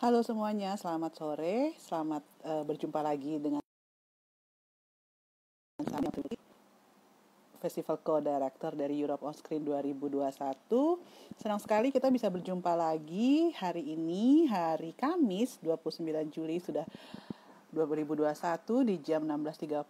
[0.00, 1.76] Halo semuanya, selamat sore.
[1.76, 3.60] Selamat uh, berjumpa lagi dengan
[7.60, 10.24] Festival Co-Director dari Europe on Screen 2021.
[11.36, 16.88] Senang sekali kita bisa berjumpa lagi hari ini, hari Kamis 29 Juli sudah
[17.68, 18.24] 2021
[18.88, 19.84] di jam 16.30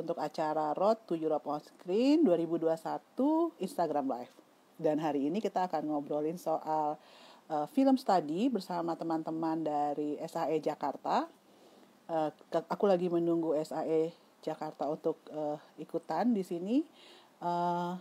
[0.00, 2.72] untuk acara Road to Europe on Screen 2021
[3.60, 4.32] Instagram Live.
[4.80, 6.96] Dan hari ini kita akan ngobrolin soal
[7.52, 11.28] uh, film study bersama teman-teman dari SAE Jakarta.
[12.08, 12.32] Uh,
[12.72, 16.76] aku lagi menunggu SAE Jakarta untuk uh, ikutan di sini.
[17.38, 17.94] Uh,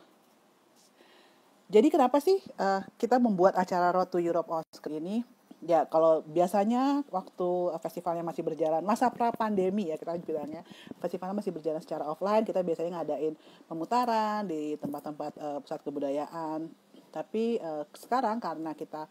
[1.71, 5.23] jadi kenapa sih uh, kita membuat acara Road to Europe Oscar ini?
[5.61, 7.49] Ya kalau biasanya waktu
[7.85, 10.65] festivalnya masih berjalan masa pra pandemi ya kita bilangnya
[10.97, 13.37] festivalnya masih berjalan secara offline kita biasanya ngadain
[13.69, 16.65] pemutaran di tempat-tempat uh, pusat kebudayaan
[17.13, 19.05] tapi uh, sekarang karena kita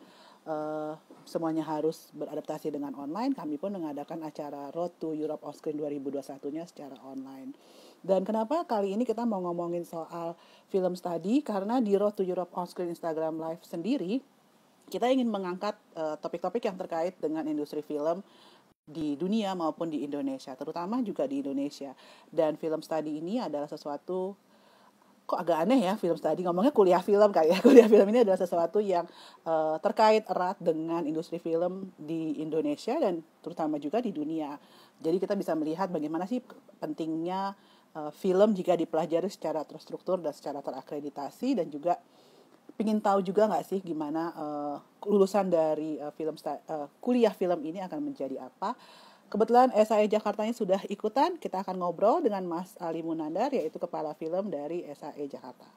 [0.47, 0.95] uh,
[1.29, 6.97] semuanya harus beradaptasi dengan online, kami pun mengadakan acara Road to Europe Screen 2021-nya secara
[7.05, 7.53] online.
[8.01, 10.33] Dan kenapa kali ini kita mau ngomongin soal
[10.73, 11.45] film study?
[11.45, 14.25] Karena di Road to Europe Screen Instagram Live sendiri,
[14.89, 18.27] kita ingin mengangkat eh, topik-topik uh, yang terkait dengan industri film
[18.91, 21.95] di dunia maupun di Indonesia, terutama juga di Indonesia.
[22.27, 24.35] Dan film study ini adalah sesuatu
[25.31, 26.43] kok agak aneh ya film tadi.
[26.43, 27.57] Ngomongnya kuliah film kayak ya.
[27.67, 29.07] Kuliah film ini adalah sesuatu yang
[29.47, 34.59] uh, terkait erat dengan industri film di Indonesia dan terutama juga di dunia.
[34.99, 36.43] Jadi kita bisa melihat bagaimana sih
[36.83, 37.55] pentingnya
[37.95, 41.95] uh, film jika dipelajari secara terstruktur dan secara terakreditasi dan juga
[42.81, 47.85] ingin tahu juga nggak sih gimana uh, lulusan dari uh, film uh, kuliah film ini
[47.85, 48.73] akan menjadi apa
[49.31, 54.51] Kebetulan SAE Jakartanya sudah ikutan, kita akan ngobrol dengan Mas Ali Munandar, yaitu kepala film
[54.51, 55.71] dari SAE Jakarta.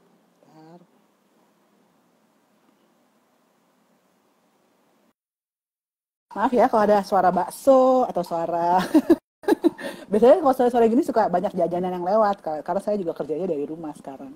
[6.33, 8.81] Maaf ya kalau ada suara bakso atau suara
[10.09, 13.93] biasanya kalau sore-sore gini suka banyak jajanan yang lewat karena saya juga kerjanya dari rumah
[13.93, 14.33] sekarang.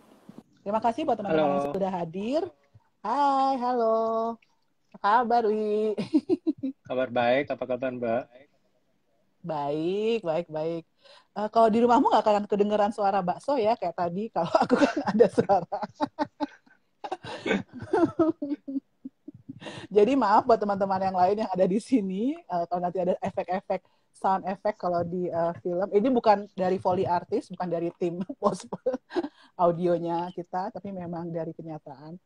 [0.62, 2.46] Terima kasih buat teman-teman yang sudah hadir.
[3.02, 4.38] Hai, halo.
[4.94, 5.98] Apa kabar, Wi?
[6.88, 8.47] Kabar baik, apa kabar Mbak?
[9.48, 10.84] Baik, baik, baik.
[11.32, 14.28] Uh, kalau di rumahmu nggak akan kedengeran suara bakso ya kayak tadi.
[14.28, 15.80] Kalau aku kan ada suara.
[19.88, 22.36] Jadi maaf buat teman-teman yang lain yang ada di sini.
[22.52, 25.88] Uh, kalau nanti ada efek-efek sound effect kalau di uh, film.
[25.96, 28.68] Ini bukan dari Foley Artis, bukan dari tim post
[29.56, 32.20] audionya kita, tapi memang dari kenyataan.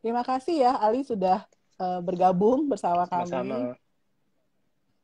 [0.00, 1.44] Terima kasih ya Ali sudah
[1.76, 3.28] uh, bergabung bersama kami.
[3.28, 3.76] Sama-sama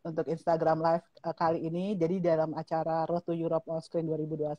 [0.09, 1.93] untuk Instagram Live uh, kali ini.
[1.95, 4.57] Jadi dalam acara Road to Europe on Screen 2021,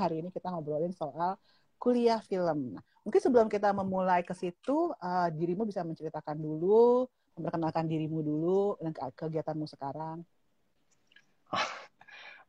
[0.00, 1.36] hari ini kita ngobrolin soal
[1.76, 2.74] kuliah film.
[2.74, 7.04] Nah, mungkin sebelum kita memulai ke situ, uh, dirimu bisa menceritakan dulu,
[7.36, 10.24] memperkenalkan dirimu dulu dan ke kegiatanmu sekarang.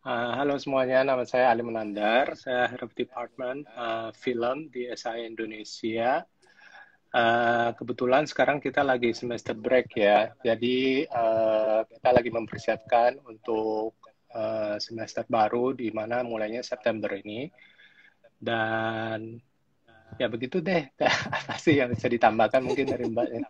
[0.07, 2.31] Uh, halo semuanya, nama saya Ali Menandar.
[2.39, 6.23] Saya Head of Department uh, Film di SAI Indonesia.
[7.17, 13.97] Uh, kebetulan sekarang kita lagi semester break ya, jadi uh, kita lagi mempersiapkan untuk
[14.37, 17.49] uh, semester baru di mana mulainya September ini.
[18.37, 19.33] Dan
[20.21, 20.93] ya begitu deh,
[21.41, 23.45] apa sih yang bisa ditambahkan mungkin dari Mbak ya?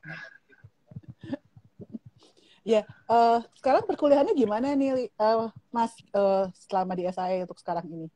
[2.64, 8.08] Ya, uh, sekarang perkuliahannya gimana nih, uh, Mas, uh, selama di SAE untuk sekarang ini?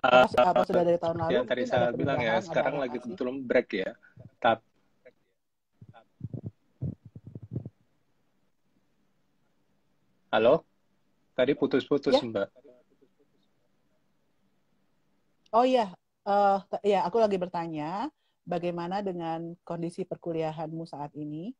[0.00, 1.32] Uh, apa sudah dari tahun lalu?
[1.36, 3.92] Ya, tadi saya bilang ya, sekarang lagi kebetulan break ya.
[4.40, 4.64] Tapi
[10.32, 10.64] Halo?
[11.36, 12.24] Tadi putus-putus, ya?
[12.24, 12.48] Mbak.
[15.52, 15.92] Oh iya,
[16.24, 18.08] uh, ya aku lagi bertanya,
[18.48, 21.52] bagaimana dengan kondisi perkuliahanmu saat ini?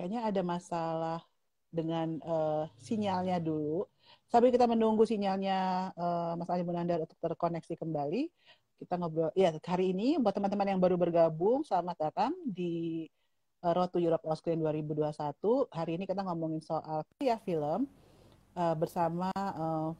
[0.00, 1.20] Kayaknya ada masalah
[1.68, 3.84] dengan uh, sinyalnya dulu.
[4.32, 8.32] Sambil kita menunggu sinyalnya uh, Mas Ali Munandar untuk terkoneksi kembali,
[8.80, 9.28] kita ngobrol.
[9.36, 13.04] Ya, hari ini buat teman-teman yang baru bergabung, selamat datang di
[13.60, 15.12] uh, Road to Europe Oscar 2021.
[15.68, 17.84] Hari ini kita ngomongin soal ya film
[18.56, 19.92] uh, bersama uh,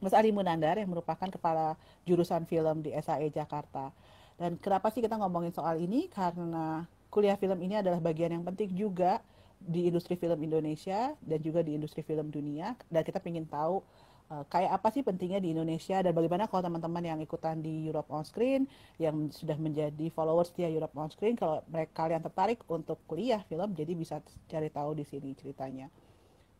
[0.00, 1.76] Mas Ali Munandar yang merupakan kepala
[2.08, 3.92] jurusan film di SAE Jakarta.
[4.40, 6.08] Dan kenapa sih kita ngomongin soal ini?
[6.08, 9.24] Karena kuliah film ini adalah bagian yang penting juga
[9.56, 13.80] di industri film Indonesia dan juga di industri film dunia dan kita ingin tahu
[14.28, 18.12] uh, kayak apa sih pentingnya di Indonesia dan bagaimana kalau teman-teman yang ikutan di Europe
[18.12, 18.68] on Screen
[19.00, 23.72] yang sudah menjadi followers di Europe on Screen kalau mereka kalian tertarik untuk kuliah film
[23.72, 24.20] jadi bisa
[24.50, 25.88] cari tahu di sini ceritanya.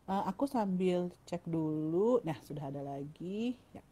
[0.07, 2.23] Uh, aku sambil cek dulu.
[2.23, 3.59] Nah, sudah ada lagi.
[3.75, 3.83] Ya.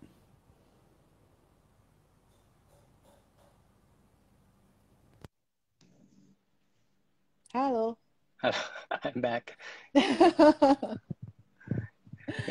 [7.55, 7.95] Halo.
[8.43, 8.59] Halo,
[9.07, 9.55] I'm back.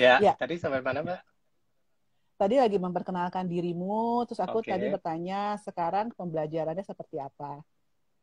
[0.01, 1.21] ya, ya, tadi sampai mana, Mbak?
[2.41, 4.73] Tadi lagi memperkenalkan dirimu, terus aku okay.
[4.73, 7.61] tadi bertanya sekarang pembelajarannya seperti apa?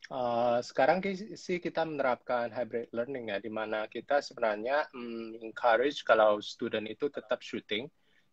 [0.10, 1.06] Uh, sekarang
[1.38, 7.14] sih kita menerapkan hybrid learning ya, di mana kita sebenarnya um, encourage kalau student itu
[7.14, 7.86] tetap shooting,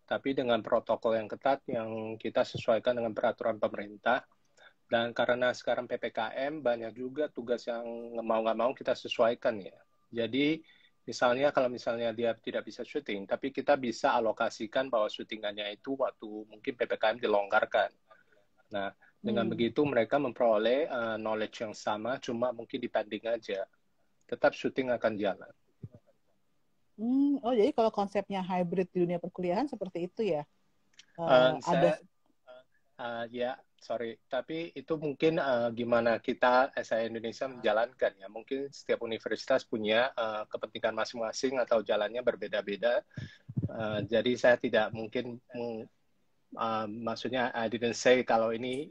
[0.08, 4.24] tapi dengan protokol yang ketat yang kita sesuaikan dengan peraturan pemerintah.
[4.88, 7.84] Dan karena sekarang PPKM banyak juga tugas yang
[8.24, 9.76] mau nggak mau kita sesuaikan ya.
[10.08, 10.64] Jadi
[11.04, 16.48] misalnya kalau misalnya dia tidak bisa syuting, tapi kita bisa alokasikan bahwa syutingannya itu waktu
[16.48, 17.92] mungkin PPKM dilonggarkan.
[18.72, 18.88] Nah,
[19.20, 19.52] dengan hmm.
[19.52, 23.68] begitu mereka memperoleh uh, knowledge yang sama, cuma mungkin dipending aja.
[24.24, 25.52] Tetap syuting akan jalan.
[26.98, 30.42] Hmm, oh jadi kalau konsepnya hybrid di dunia perkuliahan seperti itu ya?
[31.14, 31.90] Uh, uh, ada
[32.98, 38.28] uh, ya sorry, tapi itu mungkin uh, gimana kita SI Indonesia menjalankan ya.
[38.28, 43.02] Mungkin setiap universitas punya uh, kepentingan masing-masing atau jalannya berbeda-beda.
[43.70, 48.90] Uh, jadi saya tidak mungkin uh, maksudnya I didn't say kalau ini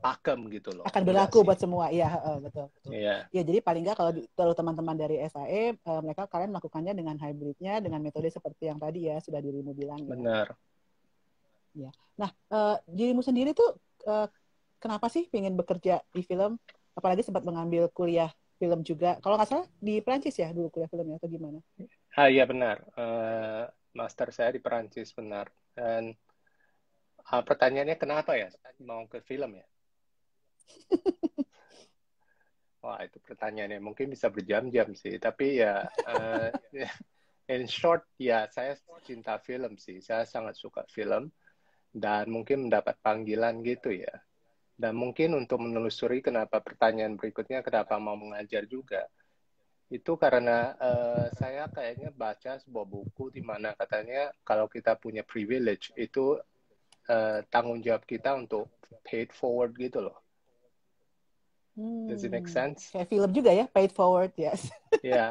[0.00, 0.88] pakem gitu loh.
[0.88, 2.72] Akan berlaku buat semua, iya uh, betul.
[2.72, 2.96] betul.
[2.96, 3.28] Yeah.
[3.28, 7.84] Ya jadi paling nggak kalau kalau teman-teman dari SAE uh, mereka kalian melakukannya dengan hybridnya
[7.84, 10.00] dengan metode seperti yang tadi ya sudah dirimu bilang.
[10.00, 10.10] Ya.
[10.16, 10.46] Benar.
[11.76, 11.90] Ya.
[12.16, 13.76] Nah uh, dirimu sendiri tuh
[14.06, 14.28] uh,
[14.80, 16.56] kenapa sih pengen bekerja di film?
[16.96, 19.16] Apalagi sempat mengambil kuliah film juga.
[19.24, 21.58] Kalau nggak salah di Perancis ya dulu kuliah filmnya atau gimana?
[22.12, 22.84] Ah iya benar.
[22.92, 23.64] Uh,
[23.96, 25.48] master saya di Perancis benar.
[25.72, 26.12] Dan
[27.32, 28.52] uh, pertanyaannya kenapa ya
[28.84, 29.66] mau ke film ya?
[32.84, 35.16] Wah itu pertanyaannya mungkin bisa berjam-jam sih.
[35.16, 36.52] Tapi ya uh,
[37.54, 40.04] in short ya saya cinta film sih.
[40.04, 41.32] Saya sangat suka film
[41.90, 44.14] dan mungkin mendapat panggilan gitu ya.
[44.80, 49.04] Dan mungkin untuk menelusuri kenapa pertanyaan berikutnya kenapa mau mengajar juga,
[49.90, 55.90] itu karena uh, saya kayaknya baca sebuah buku di mana katanya kalau kita punya privilege
[55.98, 56.38] itu
[57.10, 58.70] uh, tanggung jawab kita untuk
[59.02, 60.16] paid forward gitu loh.
[61.74, 62.06] Hmm.
[62.06, 62.94] Does it make sense?
[62.94, 64.70] Kayak film juga ya, paid forward, yes.
[65.02, 65.30] Ya, yeah,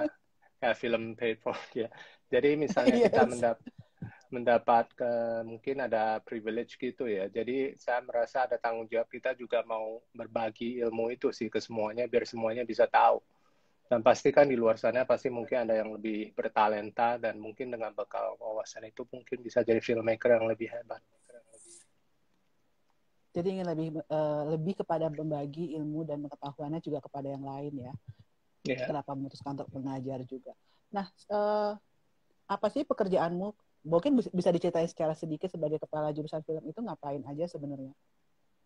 [0.59, 1.89] kayak film paid forward ya.
[2.27, 3.05] Jadi misalnya yes.
[3.09, 3.71] kita mendapat
[4.29, 5.11] mendapat ke
[5.45, 7.25] mungkin ada privilege gitu ya.
[7.29, 12.05] Jadi saya merasa ada tanggung jawab kita juga mau berbagi ilmu itu sih ke semuanya
[12.05, 13.21] biar semuanya bisa tahu.
[13.89, 17.89] Dan pasti kan di luar sana pasti mungkin ada yang lebih bertalenta dan mungkin dengan
[17.97, 21.01] bekal wawasan itu mungkin bisa jadi filmmaker yang lebih hebat.
[23.33, 27.93] Jadi ingin lebih uh, lebih kepada membagi ilmu dan pengetahuannya juga kepada yang lain ya.
[28.69, 28.85] Yeah.
[28.85, 30.53] Kenapa memutuskan untuk mengajar juga.
[30.93, 31.73] Nah, uh,
[32.49, 33.53] apa sih pekerjaanmu
[33.83, 37.93] mungkin bisa diceritain secara sedikit sebagai kepala jurusan film itu ngapain aja sebenarnya?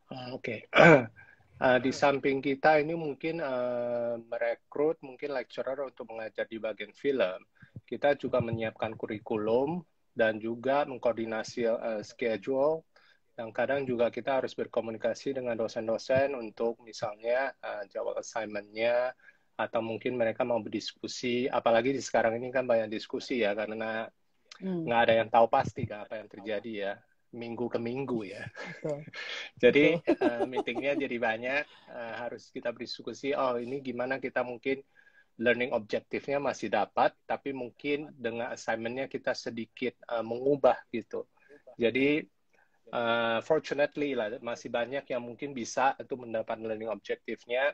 [0.10, 1.06] Uh, Oke, okay.
[1.64, 7.40] uh, di samping kita ini mungkin uh, merekrut mungkin lecturer untuk mengajar di bagian film.
[7.86, 9.84] Kita juga menyiapkan kurikulum
[10.14, 12.86] dan juga mengkoordinasi uh, schedule.
[13.34, 19.10] Dan kadang juga kita harus berkomunikasi dengan dosen-dosen untuk misalnya uh, jawab assignment-nya
[19.58, 21.50] atau mungkin mereka mau berdiskusi.
[21.50, 24.06] Apalagi di sekarang ini kan banyak diskusi ya karena
[24.64, 24.88] hmm.
[24.88, 26.94] nggak ada yang tahu pasti kan apa yang terjadi ya
[27.34, 28.46] minggu ke minggu ya.
[29.64, 33.34] jadi uh, meetingnya jadi banyak, uh, harus kita berdiskusi.
[33.34, 34.86] Oh ini gimana kita mungkin
[35.42, 41.26] learning objektifnya masih dapat, tapi mungkin dengan assignmentnya kita sedikit uh, mengubah gitu.
[41.74, 42.22] Jadi
[42.94, 47.74] uh, fortunately lah masih banyak yang mungkin bisa itu mendapat learning objektifnya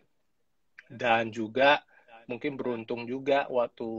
[0.87, 1.83] dan juga
[2.31, 3.89] mungkin beruntung juga waktu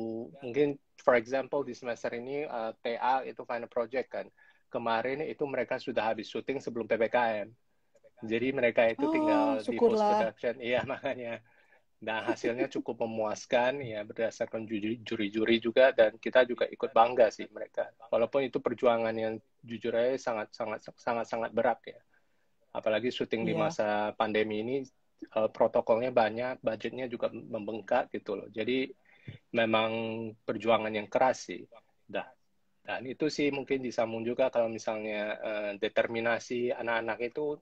[0.40, 4.26] mungkin for example di semester ini uh, eh, TA itu final project kan.
[4.70, 7.50] Kemarin itu mereka sudah habis syuting sebelum PPKM.
[8.20, 9.72] Jadi mereka itu oh, tinggal syukurlah.
[9.72, 10.54] di post production.
[10.60, 11.34] Iya makanya.
[12.00, 14.64] Nah hasilnya cukup memuaskan ya berdasarkan
[15.04, 17.92] juri-juri juga dan kita juga ikut bangga sih mereka.
[18.08, 22.00] Walaupun itu perjuangan yang jujur aja sangat sangat sangat sangat berat ya.
[22.72, 23.48] Apalagi syuting yeah.
[23.48, 23.60] di iya.
[23.60, 24.76] masa pandemi ini
[25.36, 28.48] uh, protokolnya banyak, budgetnya juga membengkak gitu loh.
[28.48, 28.88] Jadi
[29.54, 29.90] memang
[30.42, 31.62] perjuangan yang keras sih.
[32.06, 32.26] Dah.
[32.80, 37.60] Dan itu sih mungkin disambung juga kalau misalnya uh, determinasi anak-anak itu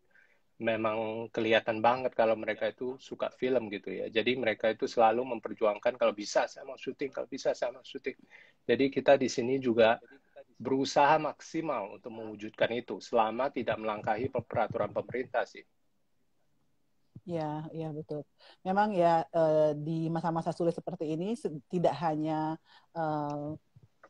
[0.58, 4.10] memang kelihatan banget kalau mereka itu suka film gitu ya.
[4.10, 8.18] Jadi mereka itu selalu memperjuangkan kalau bisa saya mau syuting, kalau bisa saya mau syuting.
[8.66, 10.02] Jadi kita di sini juga
[10.58, 15.62] berusaha maksimal untuk mewujudkan itu selama tidak melangkahi peraturan pemerintah sih.
[17.28, 18.24] Ya, ya betul.
[18.64, 21.36] Memang ya uh, di masa-masa sulit seperti ini
[21.68, 22.56] tidak hanya
[22.96, 23.52] uh,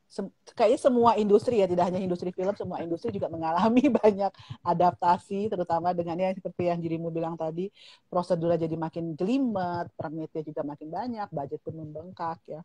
[0.08, 0.22] se
[0.54, 4.30] kayaknya semua industri ya, tidak hanya industri film, semua industri juga mengalami banyak
[4.62, 7.68] adaptasi, terutama dengan yang seperti yang dirimu bilang tadi,
[8.06, 12.62] prosedurnya jadi makin jelimet, permitnya juga makin banyak, budget pun membengkak ya.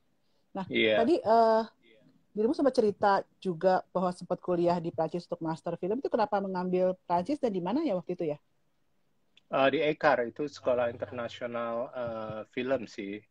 [0.54, 1.02] Nah, yeah.
[1.02, 1.66] tadi uh,
[2.32, 6.94] dirimu sempat cerita juga bahwa sempat kuliah di Prancis untuk master film itu kenapa mengambil
[7.10, 8.38] Prancis dan di mana ya waktu itu ya?
[9.54, 13.22] Uh, di ECAR itu sekolah internasional uh, film sih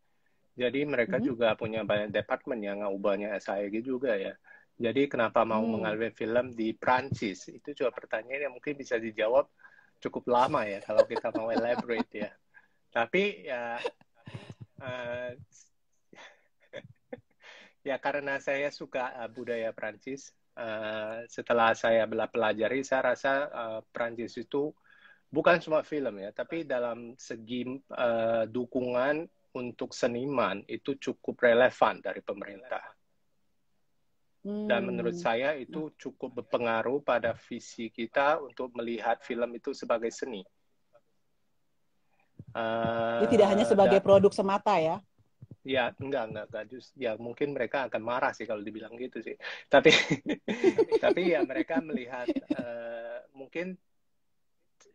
[0.52, 1.30] jadi mereka mm -hmm.
[1.32, 4.36] juga punya banyak departemen yang ubahnya SAEG juga ya.
[4.76, 5.72] Jadi kenapa mau mm.
[5.72, 7.48] mengambil film di Prancis?
[7.48, 9.48] Itu juga pertanyaan yang mungkin bisa dijawab
[10.02, 12.30] cukup lama ya kalau kita mau elaborate ya.
[12.92, 13.80] Tapi ya
[14.84, 15.30] uh,
[17.88, 20.36] ya karena saya suka uh, budaya Prancis.
[20.52, 24.68] Uh, setelah saya bela pelajari, saya rasa uh, Prancis itu
[25.32, 27.64] bukan cuma film ya, tapi dalam segi
[27.96, 29.24] uh, dukungan
[29.56, 32.84] untuk seniman itu cukup relevan dari pemerintah.
[34.42, 35.22] Dan menurut hmm.
[35.22, 40.42] saya itu cukup berpengaruh pada visi kita untuk melihat film itu sebagai seni.
[42.50, 44.98] Uh, Jadi tidak hanya sebagai dan, produk semata ya?
[45.62, 46.64] Ya, enggak, enggak, enggak.
[46.74, 49.38] Just, ya mungkin mereka akan marah sih kalau dibilang gitu sih.
[49.70, 49.94] Tapi,
[51.06, 52.26] tapi ya mereka melihat
[52.58, 53.78] uh, mungkin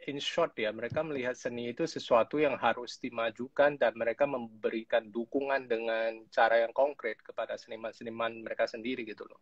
[0.05, 5.65] in short ya, mereka melihat seni itu sesuatu yang harus dimajukan dan mereka memberikan dukungan
[5.65, 9.41] dengan cara yang konkret kepada seniman-seniman mereka sendiri gitu loh.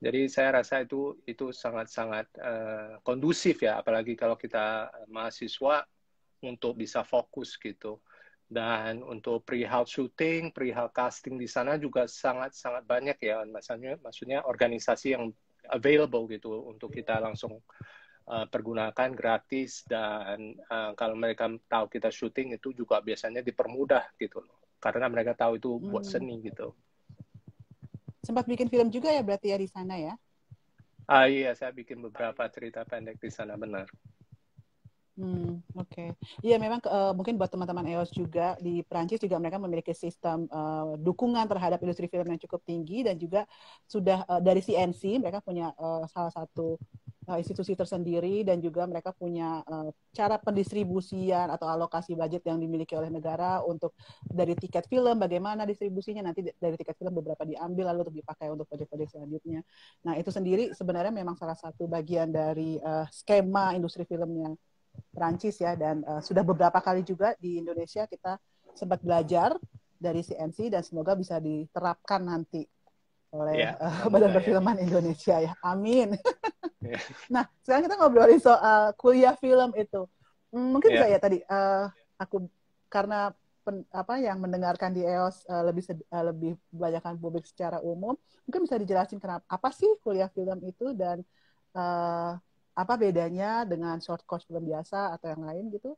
[0.00, 5.84] Jadi saya rasa itu itu sangat-sangat uh, kondusif ya, apalagi kalau kita mahasiswa
[6.40, 8.00] untuk bisa fokus gitu.
[8.50, 15.14] Dan untuk perihal syuting, perihal casting di sana juga sangat-sangat banyak ya, maksudnya maksudnya organisasi
[15.14, 15.30] yang
[15.70, 17.62] available gitu untuk kita langsung
[18.30, 24.38] uh, pergunakan gratis dan uh, kalau mereka tahu kita syuting itu juga biasanya dipermudah gitu
[24.40, 26.12] loh karena mereka tahu itu buat hmm.
[26.14, 26.72] seni gitu.
[28.24, 30.14] Sempat bikin film juga ya berarti ya di sana ya?
[31.04, 33.90] Ah iya saya bikin beberapa cerita pendek di sana benar.
[35.20, 35.90] Hmm, oke.
[35.92, 36.08] Okay.
[36.40, 40.96] Iya memang uh, mungkin buat teman-teman EOS juga di Prancis juga mereka memiliki sistem uh,
[40.96, 43.44] dukungan terhadap industri film yang cukup tinggi dan juga
[43.84, 46.80] sudah uh, dari CNC mereka punya uh, salah satu
[47.28, 52.96] uh, institusi tersendiri dan juga mereka punya uh, cara pendistribusian atau alokasi budget yang dimiliki
[52.96, 53.92] oleh negara untuk
[54.24, 58.66] dari tiket film bagaimana distribusinya nanti dari tiket film beberapa diambil lalu untuk dipakai untuk
[58.70, 59.60] proyek-proyek selanjutnya.
[60.06, 64.54] Nah itu sendiri sebenarnya memang salah satu bagian dari uh, skema industri filmnya
[65.10, 68.38] Perancis ya dan uh, sudah beberapa kali juga di Indonesia kita
[68.74, 69.54] sempat belajar
[70.00, 72.64] dari CNC dan semoga bisa diterapkan nanti
[73.30, 74.82] oleh ya, uh, Badan Perfilman ya.
[74.90, 75.52] Indonesia ya.
[75.62, 76.18] Amin.
[76.82, 76.98] yeah.
[77.34, 80.06] Nah, sekarang kita ngobrolin soal kuliah film itu.
[80.50, 81.02] Hmm, mungkin yeah.
[81.06, 81.86] saya tadi uh,
[82.18, 82.50] aku
[82.90, 83.30] karena
[83.62, 88.18] pen, apa yang mendengarkan di EOS uh, lebih uh, lebih banyakkan publik secara umum,
[88.50, 91.22] mungkin bisa dijelasin kenapa apa sih kuliah film itu dan
[91.78, 92.34] uh,
[92.74, 95.94] apa bedanya dengan short course film biasa atau yang lain gitu?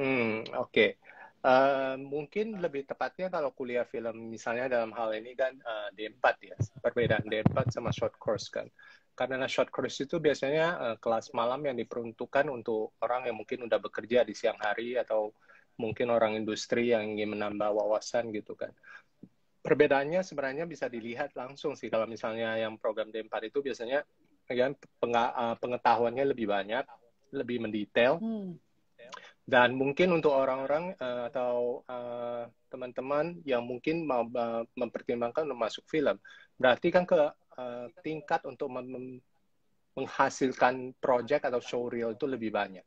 [0.00, 0.72] Hmm, oke.
[0.72, 0.96] Okay.
[1.42, 6.54] Uh, mungkin lebih tepatnya kalau kuliah film misalnya dalam hal ini kan uh, D4 ya,
[6.78, 8.70] perbedaan D4 sama short course kan.
[9.18, 13.82] Karena short course itu biasanya uh, kelas malam yang diperuntukkan untuk orang yang mungkin udah
[13.82, 15.34] bekerja di siang hari atau
[15.82, 18.70] mungkin orang industri yang ingin menambah wawasan gitu kan.
[19.66, 24.06] Perbedaannya sebenarnya bisa dilihat langsung sih kalau misalnya yang program D4 itu biasanya
[24.46, 24.78] kan
[25.58, 26.86] pengetahuannya lebih banyak,
[27.34, 28.22] lebih mendetail.
[28.22, 28.58] Hmm.
[29.42, 35.84] Dan mungkin untuk orang-orang uh, atau teman teman-teman yang mungkin mau uh, mempertimbangkan untuk masuk
[35.90, 36.16] film,
[36.56, 37.18] berarti kan ke
[37.58, 38.72] uh, tingkat untuk
[39.92, 42.86] menghasilkan project atau showreel itu lebih banyak.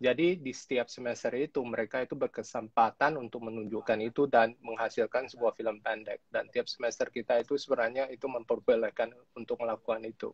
[0.00, 5.76] Jadi di setiap semester itu mereka itu berkesempatan untuk menunjukkan itu dan menghasilkan sebuah film
[5.84, 6.24] pendek.
[6.32, 10.32] Dan tiap semester kita itu sebenarnya itu memperbolehkan untuk melakukan itu.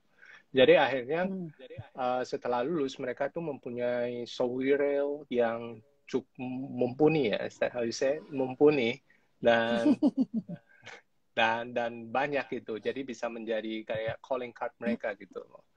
[0.57, 1.53] Jadi akhirnya hmm.
[1.93, 6.33] uh, setelah lulus mereka itu mempunyai showreel yang cukup
[6.73, 7.45] mumpuni ya,
[7.77, 8.97] harus saya mumpuni
[9.37, 9.93] dan
[11.39, 12.81] dan dan banyak itu.
[12.81, 15.69] Jadi bisa menjadi kayak calling card mereka gitu loh.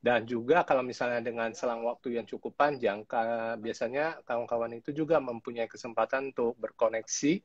[0.00, 3.02] Dan juga kalau misalnya dengan selang waktu yang cukup panjang,
[3.58, 7.42] biasanya kawan-kawan itu juga mempunyai kesempatan untuk berkoneksi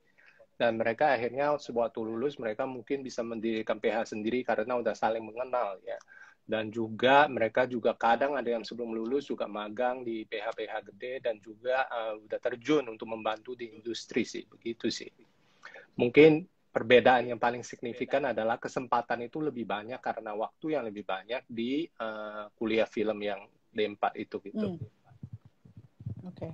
[0.62, 5.82] dan mereka akhirnya sebuah lulus mereka mungkin bisa mendirikan PH sendiri karena udah saling mengenal
[5.82, 5.98] ya.
[6.42, 11.40] Dan juga mereka juga kadang ada yang sebelum lulus juga magang di PH-PH gede dan
[11.40, 15.08] juga uh, udah terjun untuk membantu di industri sih, begitu sih.
[15.96, 21.44] Mungkin perbedaan yang paling signifikan adalah kesempatan itu lebih banyak karena waktu yang lebih banyak
[21.48, 24.68] di uh, kuliah film yang D4 itu gitu.
[24.76, 24.80] Hmm.
[26.28, 26.36] Oke.
[26.36, 26.52] Okay.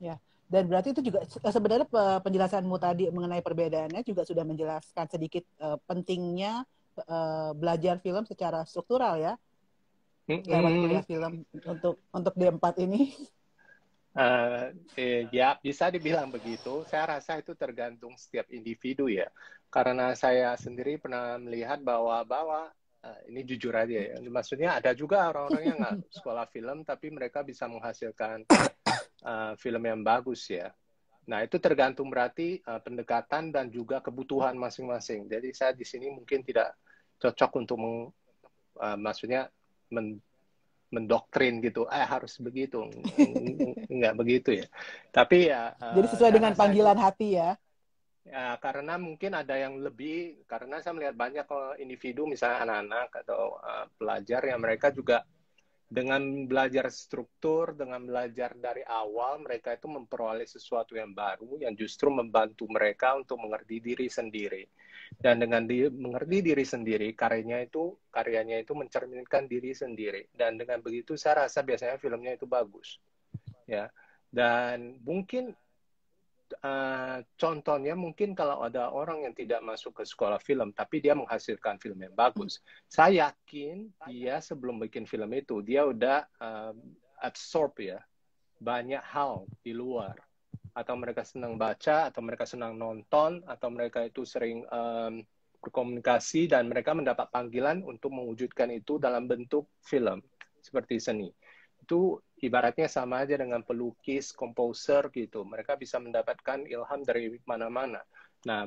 [0.00, 0.16] Ya.
[0.52, 1.88] Dan berarti itu juga sebenarnya
[2.20, 6.68] penjelasanmu tadi mengenai perbedaannya juga sudah menjelaskan sedikit uh, pentingnya
[7.08, 9.34] uh, belajar film secara struktural ya.
[10.28, 11.32] Lewat kuliah film
[11.66, 13.12] untuk untuk D4 ini.
[14.12, 14.68] Uh,
[15.00, 16.84] eh, ya bisa dibilang begitu.
[16.84, 19.28] Saya rasa itu tergantung setiap individu ya.
[19.72, 22.68] Karena saya sendiri pernah melihat bahwa bahwa
[23.02, 24.16] uh, ini jujur aja ya.
[24.20, 28.44] Maksudnya ada juga orang-orang yang nggak sekolah film tapi mereka bisa menghasilkan
[29.24, 30.70] uh, film yang bagus ya.
[31.22, 35.30] Nah itu tergantung berarti uh, pendekatan dan juga kebutuhan masing-masing.
[35.30, 36.74] Jadi saya di sini mungkin tidak
[37.22, 37.96] cocok untuk meng,
[38.82, 39.46] uh, maksudnya
[39.94, 40.18] men,
[40.92, 42.84] mendoktrin gitu, eh harus begitu,
[43.88, 44.66] nggak begitu ya.
[45.08, 45.72] Tapi ya.
[45.78, 47.50] Jadi sesuai dengan panggilan itu, hati ya.
[48.22, 51.46] Ya, karena mungkin ada yang lebih, karena saya melihat banyak
[51.80, 55.24] individu, misalnya anak-anak atau uh, pelajar yang mereka juga
[55.92, 62.08] dengan belajar struktur, dengan belajar dari awal, mereka itu memperoleh sesuatu yang baru yang justru
[62.08, 64.64] membantu mereka untuk mengerti diri sendiri.
[65.12, 70.32] Dan dengan di, mengerti diri sendiri, karyanya itu karyanya itu mencerminkan diri sendiri.
[70.32, 72.96] Dan dengan begitu saya rasa biasanya filmnya itu bagus.
[73.68, 73.92] Ya.
[74.32, 75.52] Dan mungkin
[76.60, 81.80] uh, contohnya mungkin kalau ada orang yang tidak masuk ke sekolah film tapi dia menghasilkan
[81.80, 82.60] film yang bagus.
[82.86, 86.74] Saya yakin dia sebelum bikin film itu dia udah uh,
[87.24, 88.00] absorb ya
[88.60, 90.14] banyak hal di luar.
[90.72, 95.20] Atau mereka senang baca atau mereka senang nonton atau mereka itu sering um,
[95.62, 100.24] berkomunikasi dan mereka mendapat panggilan untuk mewujudkan itu dalam bentuk film
[100.64, 101.28] seperti seni.
[101.78, 105.46] Itu ibaratnya sama aja dengan pelukis, komposer gitu.
[105.46, 108.02] Mereka bisa mendapatkan ilham dari mana-mana.
[108.42, 108.66] Nah,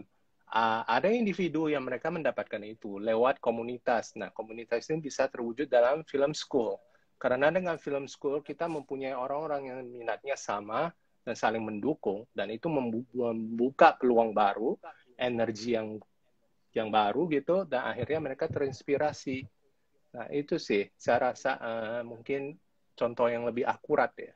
[0.87, 4.15] ada individu yang mereka mendapatkan itu lewat komunitas.
[4.15, 6.79] Nah, komunitas ini bisa terwujud dalam film school.
[7.19, 10.91] Karena dengan film school kita mempunyai orang-orang yang minatnya sama
[11.25, 14.79] dan saling mendukung dan itu membuka peluang baru,
[15.19, 15.99] energi yang
[16.75, 19.47] yang baru gitu dan akhirnya mereka terinspirasi.
[20.15, 22.55] Nah, itu sih saya rasa uh, mungkin
[22.95, 24.33] contoh yang lebih akurat ya.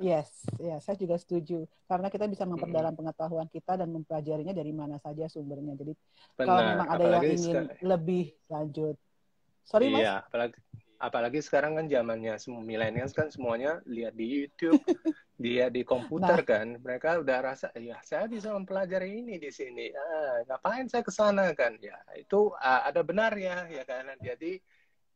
[0.00, 3.00] Yes, ya saya juga setuju karena kita bisa memperdalam hmm.
[3.04, 5.76] pengetahuan kita dan mempelajarinya dari mana saja sumbernya.
[5.76, 5.92] Jadi
[6.40, 6.46] Benar.
[6.48, 8.96] kalau memang ada apalagi yang ingin sekarang, lebih lanjut,
[9.68, 10.00] sorry mas.
[10.00, 10.56] Iya, apalagi
[11.00, 14.80] apalagi sekarang kan zamannya milenial kan semuanya lihat di YouTube,
[15.44, 16.48] dia di komputer nah.
[16.48, 19.92] kan, mereka udah rasa ya saya bisa mempelajari ini di sini.
[19.92, 21.76] Ah, ngapain saya ke sana kan?
[21.84, 24.16] Ya itu uh, ada benar ya, ya kan.
[24.24, 24.64] Jadi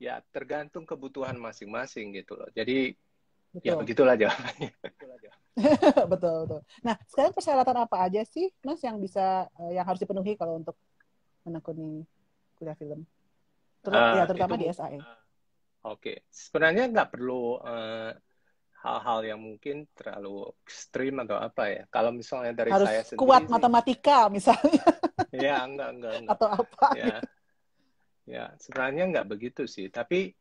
[0.04, 2.48] ya tergantung kebutuhan masing-masing gitu loh.
[2.52, 3.64] Jadi ya betul.
[3.64, 4.72] ya begitulah jawabannya.
[6.12, 6.60] betul betul.
[6.84, 10.76] Nah sekarang persyaratan apa aja sih mas yang bisa uh, yang harus dipenuhi kalau untuk
[11.48, 12.04] menekuni
[12.60, 13.08] kuliah film?
[13.80, 15.00] Terus uh, ya terutama itu, di SAE.
[15.00, 15.20] Uh, Oke,
[15.84, 16.16] okay.
[16.32, 18.16] sebenarnya nggak perlu eh,
[18.84, 21.82] hal-hal yang mungkin terlalu ekstrim atau apa ya.
[21.92, 24.80] Kalau misalnya dari Harus saya sendiri kuat matematika misalnya.
[25.44, 26.32] ya enggak enggak, enggak.
[26.36, 26.86] Atau apa?
[26.96, 27.16] Ya.
[28.24, 29.92] Ya, sebenarnya nggak begitu sih.
[29.92, 30.32] Tapi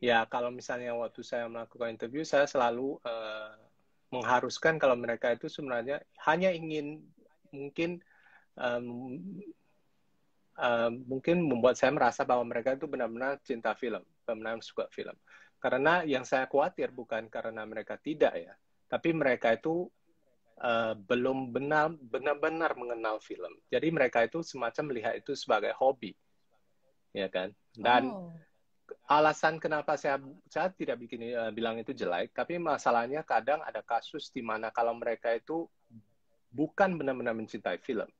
[0.00, 3.52] ya kalau misalnya waktu saya melakukan interview, saya selalu uh,
[4.08, 7.04] mengharuskan kalau mereka itu sebenarnya hanya ingin
[7.52, 8.00] mungkin
[8.56, 9.20] um,
[10.56, 15.14] uh, mungkin membuat saya merasa bahwa mereka itu benar-benar cinta film, benar-benar suka film.
[15.60, 18.52] Karena yang saya khawatir bukan karena mereka tidak ya,
[18.88, 19.88] tapi mereka itu
[20.60, 23.52] uh, belum benar benar-benar mengenal film.
[23.68, 26.16] Jadi mereka itu semacam melihat itu sebagai hobi
[27.14, 28.34] ya kan dan oh.
[29.06, 30.18] alasan kenapa saya
[30.50, 34.98] saya tidak bikin uh, bilang itu jelek tapi masalahnya kadang ada kasus di mana kalau
[34.98, 35.70] mereka itu
[36.50, 38.10] bukan benar-benar mencintai film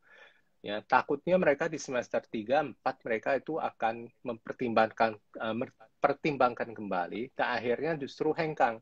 [0.62, 7.46] ya takutnya mereka di semester 3 4 mereka itu akan mempertimbangkan uh, mempertimbangkan kembali dan
[7.58, 8.78] akhirnya justru hengkang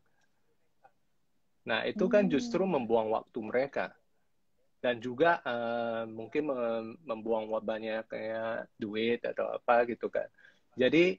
[1.64, 2.84] nah itu kan justru hmm.
[2.84, 3.96] membuang waktu mereka
[4.82, 6.50] dan juga uh, mungkin
[7.06, 10.26] membuang banyak kayak duit atau apa gitu kan.
[10.74, 11.14] Jadi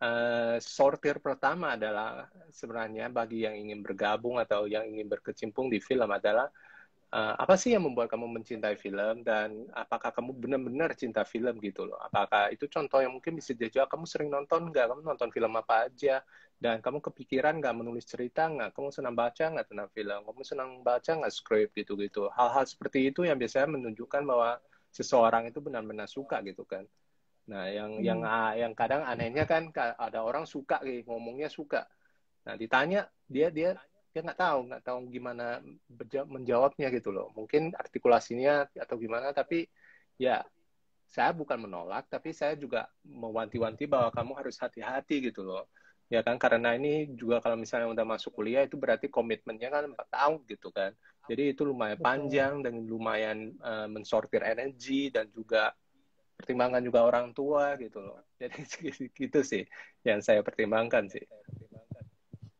[0.00, 6.08] uh, sortir pertama adalah sebenarnya bagi yang ingin bergabung atau yang ingin berkecimpung di film
[6.08, 6.48] adalah
[7.12, 11.84] uh, apa sih yang membuat kamu mencintai film dan apakah kamu benar-benar cinta film gitu
[11.84, 12.00] loh?
[12.02, 14.90] Apakah itu contoh yang mungkin bisa dijawab kamu sering nonton nggak?
[14.90, 16.24] Kamu nonton film apa aja
[16.62, 18.72] dan kamu kepikiran nggak menulis cerita nggak?
[18.72, 20.20] Kamu senang baca nggak tentang film?
[20.24, 24.62] Kamu senang baca nggak skrip gitu gitu hal-hal seperti itu yang biasanya menunjukkan bahwa
[24.94, 26.86] seseorang itu benar-benar suka gitu kan.
[27.50, 28.06] Nah yang hmm.
[28.06, 28.20] yang
[28.56, 31.84] yang kadang anehnya kan ada orang suka gitu, ngomongnya suka.
[32.46, 33.76] Nah ditanya dia dia
[34.14, 35.58] dia nggak tahu nggak tahu gimana
[36.30, 37.34] menjawabnya gitu loh.
[37.34, 39.66] Mungkin artikulasinya atau gimana tapi
[40.16, 40.40] ya
[41.10, 45.68] saya bukan menolak tapi saya juga mewanti-wanti bahwa kamu harus hati-hati gitu loh
[46.12, 50.08] ya kan karena ini juga kalau misalnya udah masuk kuliah itu berarti komitmennya kan empat
[50.12, 50.92] tahun gitu kan.
[51.24, 52.06] Jadi itu lumayan Betul.
[52.06, 55.72] panjang dan lumayan uh, mensortir energi dan juga
[56.36, 58.20] pertimbangan juga orang tua gitu loh.
[58.40, 58.60] Jadi
[59.16, 59.64] gitu sih
[60.04, 61.24] yang saya pertimbangkan sih.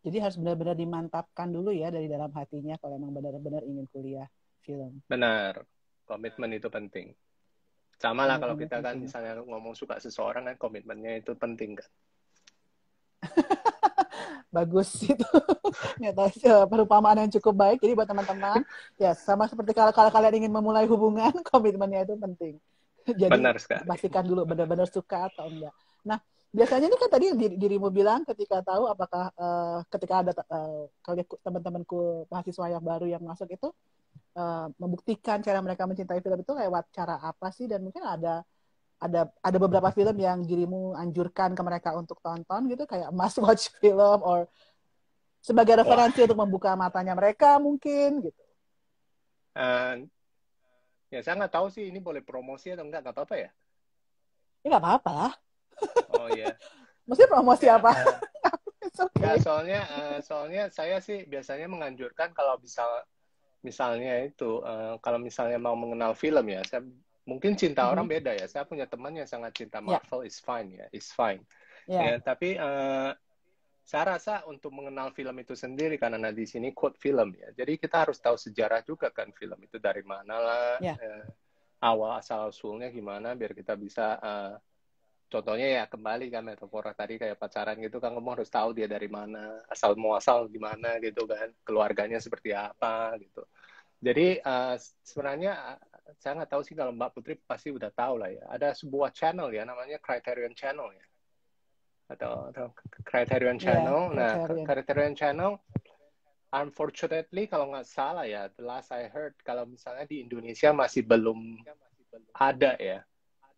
[0.05, 4.29] Jadi harus benar-benar dimantapkan dulu ya dari dalam hatinya kalau emang benar-benar ingin kuliah
[4.65, 5.01] film.
[5.09, 5.65] Benar.
[6.05, 7.13] Komitmen itu penting.
[7.97, 11.89] Sama lah kalau kita kan misalnya ngomong suka seseorang kan komitmennya itu penting kan
[14.55, 15.27] bagus itu.
[16.71, 17.79] Perumpamaan yang cukup baik.
[17.83, 18.63] Jadi buat teman-teman
[18.95, 22.55] ya sama seperti kalau, kalau kalian ingin memulai hubungan komitmennya itu penting.
[23.05, 23.85] Jadi Benar sekali.
[23.85, 25.75] pastikan dulu benar-benar suka atau enggak.
[26.09, 26.17] Nah
[26.55, 27.27] biasanya ini kan tadi
[27.59, 33.21] dirimu bilang ketika tahu apakah uh, ketika ada uh, kalau teman-temanku mahasiswa yang baru yang
[33.21, 33.69] masuk itu
[34.39, 37.69] uh, membuktikan cara mereka mencintai film itu lewat cara apa sih?
[37.69, 38.41] Dan mungkin ada
[38.99, 43.69] ada ada beberapa film yang dirimu anjurkan ke mereka untuk tonton gitu kayak must watch
[43.83, 44.47] film or
[45.45, 48.43] sebagai referensi untuk membuka matanya mereka mungkin gitu.
[49.55, 50.09] Uh,
[51.13, 53.51] ya saya nggak tahu sih ini boleh promosi atau enggak nggak apa-apa ya?
[54.65, 55.33] Ini nggak apa-apa lah.
[56.17, 56.57] Oh iya.
[57.09, 57.93] Mesti promosi ya, apa?
[58.95, 59.27] Uh, okay.
[59.27, 62.85] ya, soalnya uh, soalnya saya sih biasanya menganjurkan kalau bisa
[63.65, 66.85] misalnya itu uh, kalau misalnya mau mengenal film ya saya
[67.25, 67.95] mungkin cinta mm -hmm.
[67.97, 68.47] orang beda ya.
[68.49, 69.99] Saya punya teman yang sangat cinta ya.
[69.99, 70.31] Marvel, yeah.
[70.31, 71.43] is fine ya, is fine.
[71.85, 72.05] Yeah.
[72.05, 73.13] Ya, tapi uh,
[73.85, 77.53] saya rasa untuk mengenal film itu sendiri karena di sini quote film ya.
[77.53, 80.97] Jadi kita harus tahu sejarah juga kan film itu dari mana lah, yeah.
[80.97, 81.29] uh,
[81.85, 84.57] awal asal usulnya gimana biar kita bisa uh,
[85.29, 89.11] contohnya ya kembali kan metafora tadi kayak pacaran gitu kan kamu harus tahu dia dari
[89.11, 93.45] mana asal muasal gimana gitu kan keluarganya seperti apa gitu
[94.05, 95.81] jadi uh, sebenarnya
[96.21, 98.45] saya nggak tahu sih kalau Mbak Putri pasti udah tahu lah ya.
[98.53, 101.07] Ada sebuah channel ya namanya Criterion Channel ya.
[102.13, 102.67] Atau, atau
[103.09, 104.01] Criterion iya, Channel.
[104.13, 104.65] Yeah, nah, Criterion.
[104.69, 105.53] Criterion Channel
[106.55, 111.65] unfortunately kalau nggak salah ya, the last I heard kalau misalnya di Indonesia masih belum
[112.37, 113.03] ada ya.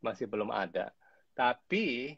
[0.00, 0.94] Masih belum ada.
[1.34, 2.16] Tapi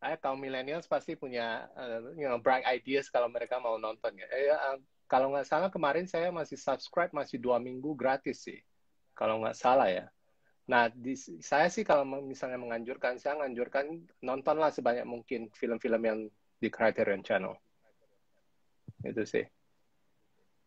[0.00, 4.28] eh, kaum millennials pasti punya uh, you know, bright ideas kalau mereka mau nonton ya.
[4.30, 4.78] Eh, uh,
[5.10, 8.62] kalau nggak salah kemarin saya masih subscribe masih dua minggu gratis sih
[9.18, 10.06] kalau nggak salah ya.
[10.70, 16.18] Nah, di, saya sih kalau misalnya menganjurkan, saya menganjurkan nontonlah sebanyak mungkin film-film yang
[16.62, 17.58] di Criterion Channel.
[19.02, 19.42] Itu sih.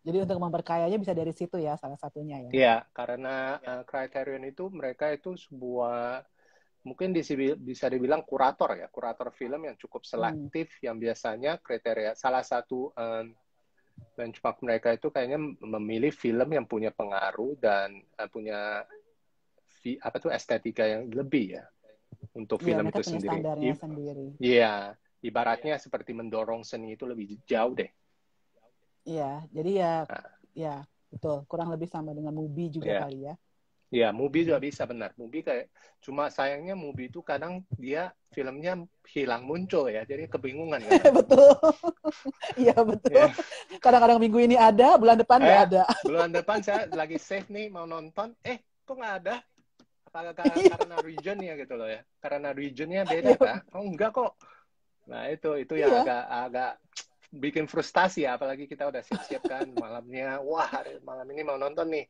[0.04, 2.50] Jadi untuk memperkayanya bisa dari situ ya salah satunya ya.
[2.52, 6.20] Iya, karena uh, Criterion itu mereka itu sebuah
[6.84, 10.92] mungkin bisa dibilang kurator ya, kurator film yang cukup selektif hmm.
[10.92, 13.32] yang biasanya kriteria salah satu um,
[14.14, 18.86] benchmark mereka itu kayaknya memilih film yang punya pengaruh dan uh, punya
[19.82, 21.66] vi, apa tuh estetika yang lebih ya
[22.38, 23.38] untuk ya, film itu sendiri.
[24.38, 24.94] Iya,
[25.26, 27.90] ibaratnya seperti mendorong seni itu lebih jauh deh.
[29.04, 30.28] Iya, jadi ya nah.
[30.56, 30.76] ya
[31.12, 33.02] betul, kurang lebih sama dengan movie juga ya.
[33.04, 33.36] kali ya.
[33.94, 35.14] Ya, movie juga bisa benar.
[35.22, 35.70] Movie kayak
[36.02, 41.14] cuma sayangnya movie itu kadang dia filmnya hilang muncul ya, jadi kebingungan kan.
[41.14, 41.54] betul.
[42.58, 43.14] Iya betul.
[43.14, 43.78] kadang ya.
[43.78, 45.84] Kadang-kadang minggu ini ada, bulan depan nggak eh, ada.
[46.10, 49.36] bulan depan saya lagi save nih mau nonton, eh kok nggak ada?
[50.10, 50.74] Apakah karena, iya.
[50.74, 52.02] karena regionnya gitu loh ya?
[52.18, 53.38] Karena regionnya beda iya.
[53.38, 53.62] kan?
[53.78, 54.34] Oh enggak kok.
[55.06, 56.02] Nah itu itu yang iya.
[56.02, 56.72] agak agak
[57.30, 60.70] bikin frustasi ya, apalagi kita udah siap-siap kan malamnya, wah
[61.06, 62.06] malam ini mau nonton nih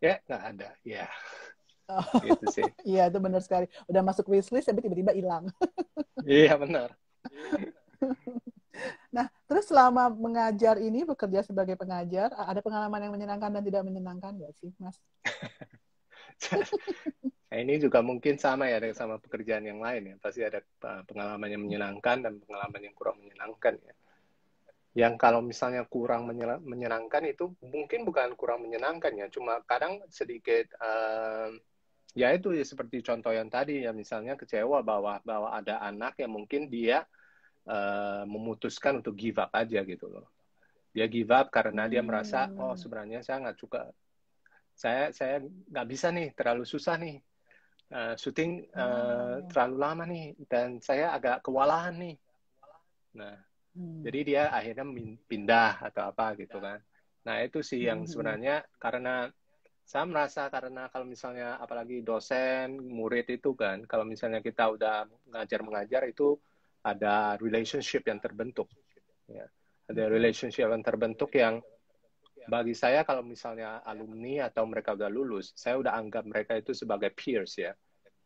[0.00, 0.68] ya nggak ada.
[0.84, 1.06] Ya.
[1.86, 2.02] Oh.
[2.18, 2.66] gitu sih.
[2.96, 3.66] Iya itu benar sekali.
[3.86, 5.50] Udah masuk wishlist tapi tiba-tiba hilang.
[6.26, 6.90] Iya benar.
[9.14, 14.34] Nah terus selama mengajar ini bekerja sebagai pengajar ada pengalaman yang menyenangkan dan tidak menyenangkan
[14.34, 14.98] nggak sih mas?
[17.46, 20.14] Nah, ini juga mungkin sama ya sama pekerjaan yang lain ya.
[20.18, 20.60] Pasti ada
[21.06, 23.94] pengalaman yang menyenangkan dan pengalaman yang kurang menyenangkan ya
[24.96, 26.24] yang kalau misalnya kurang
[26.64, 31.52] menyenangkan itu mungkin bukan kurang menyenangkan ya, cuma kadang sedikit uh,
[32.16, 36.32] ya itu ya seperti contoh yang tadi ya misalnya kecewa bahwa bahwa ada anak yang
[36.32, 37.04] mungkin dia
[37.68, 40.32] uh, memutuskan untuk give up aja gitu loh.
[40.96, 42.80] Dia give up karena dia merasa oh hmm.
[42.80, 43.92] sebenarnya saya nggak suka
[44.72, 47.20] saya saya nggak bisa nih terlalu susah nih
[47.92, 52.16] uh, syuting uh, terlalu lama nih dan saya agak kewalahan nih.
[53.12, 53.45] Nah
[53.76, 54.00] Hmm.
[54.00, 54.88] Jadi dia akhirnya
[55.28, 56.80] pindah atau apa gitu kan.
[57.28, 58.08] Nah itu sih yang hmm.
[58.08, 59.28] sebenarnya karena
[59.86, 65.62] saya merasa karena kalau misalnya apalagi dosen, murid itu kan, kalau misalnya kita udah ngajar
[65.62, 66.34] mengajar itu
[66.82, 68.66] ada relationship yang terbentuk.
[69.30, 69.46] Ya.
[69.86, 70.12] Ada hmm.
[70.16, 71.62] relationship yang terbentuk yang
[72.46, 77.10] bagi saya kalau misalnya alumni atau mereka udah lulus, saya udah anggap mereka itu sebagai
[77.10, 77.74] peers ya,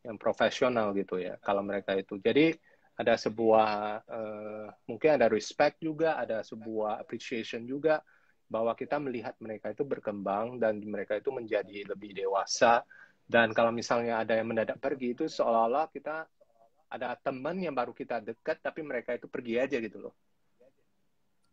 [0.04, 1.40] yang profesional gitu ya.
[1.40, 2.52] Kalau mereka itu, jadi
[3.00, 3.70] ada sebuah
[4.04, 8.04] uh, mungkin ada respect juga, ada sebuah appreciation juga
[8.44, 12.84] bahwa kita melihat mereka itu berkembang dan mereka itu menjadi lebih dewasa
[13.30, 16.26] dan kalau misalnya ada yang mendadak pergi itu seolah-olah kita
[16.90, 20.14] ada teman yang baru kita dekat tapi mereka itu pergi aja gitu loh.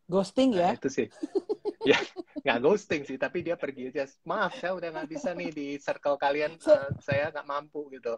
[0.10, 0.74] Ghosting ya?
[0.74, 1.08] Nah, itu sih.
[1.90, 2.02] ya
[2.42, 4.10] nggak ghosting sih tapi dia pergi aja.
[4.26, 8.18] Maaf saya udah nggak bisa nih di circle kalian uh, saya nggak mampu gitu.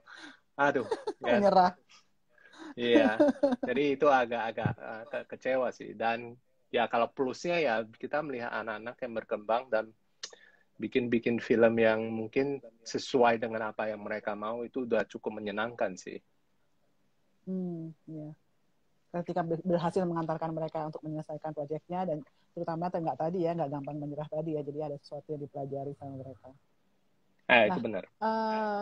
[0.56, 0.88] Aduh.
[1.20, 1.36] Ya.
[2.76, 3.18] Iya.
[3.70, 6.36] Jadi itu agak-agak uh, kecewa sih dan
[6.70, 9.86] ya kalau plusnya ya kita melihat anak-anak yang berkembang dan
[10.80, 16.24] bikin-bikin film yang mungkin sesuai dengan apa yang mereka mau itu udah cukup menyenangkan sih.
[17.44, 18.32] Hmm, ya.
[19.10, 22.18] Ketika berhasil mengantarkan mereka untuk menyelesaikan proyeknya dan
[22.54, 26.14] terutama nggak tadi ya nggak gampang menyerah tadi ya jadi ada sesuatu yang dipelajari sama
[26.22, 26.50] mereka.
[27.50, 28.04] Eh nah, itu benar.
[28.22, 28.82] Uh,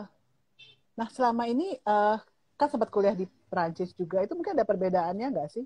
[1.00, 2.19] nah selama ini uh,
[2.60, 5.65] kan sempat kuliah di Prancis juga itu mungkin ada perbedaannya nggak sih?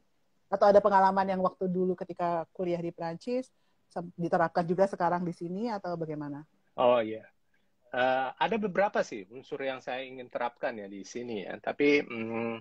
[0.52, 3.50] Atau ada pengalaman yang waktu dulu ketika kuliah di Prancis
[4.16, 6.48] diterapkan juga sekarang di sini atau bagaimana?
[6.80, 7.28] Oh iya.
[7.92, 11.60] Uh, ada beberapa sih unsur yang saya ingin terapkan ya di sini ya.
[11.60, 12.56] Tapi um,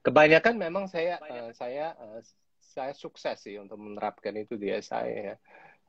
[0.00, 2.24] kebanyakan memang saya uh, saya uh,
[2.56, 5.36] saya sukses sih untuk menerapkan itu di saya ya.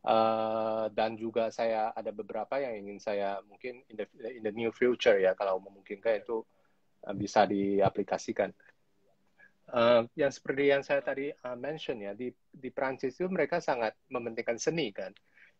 [0.03, 4.05] Uh, dan juga saya ada beberapa yang ingin saya mungkin in the,
[4.35, 6.43] in the new future ya kalau memungkinkan itu
[7.11, 8.53] bisa diaplikasikan
[9.71, 13.97] uh, yang seperti yang saya tadi uh, mention ya di di Prancis itu mereka sangat
[14.11, 15.11] mementingkan seni kan.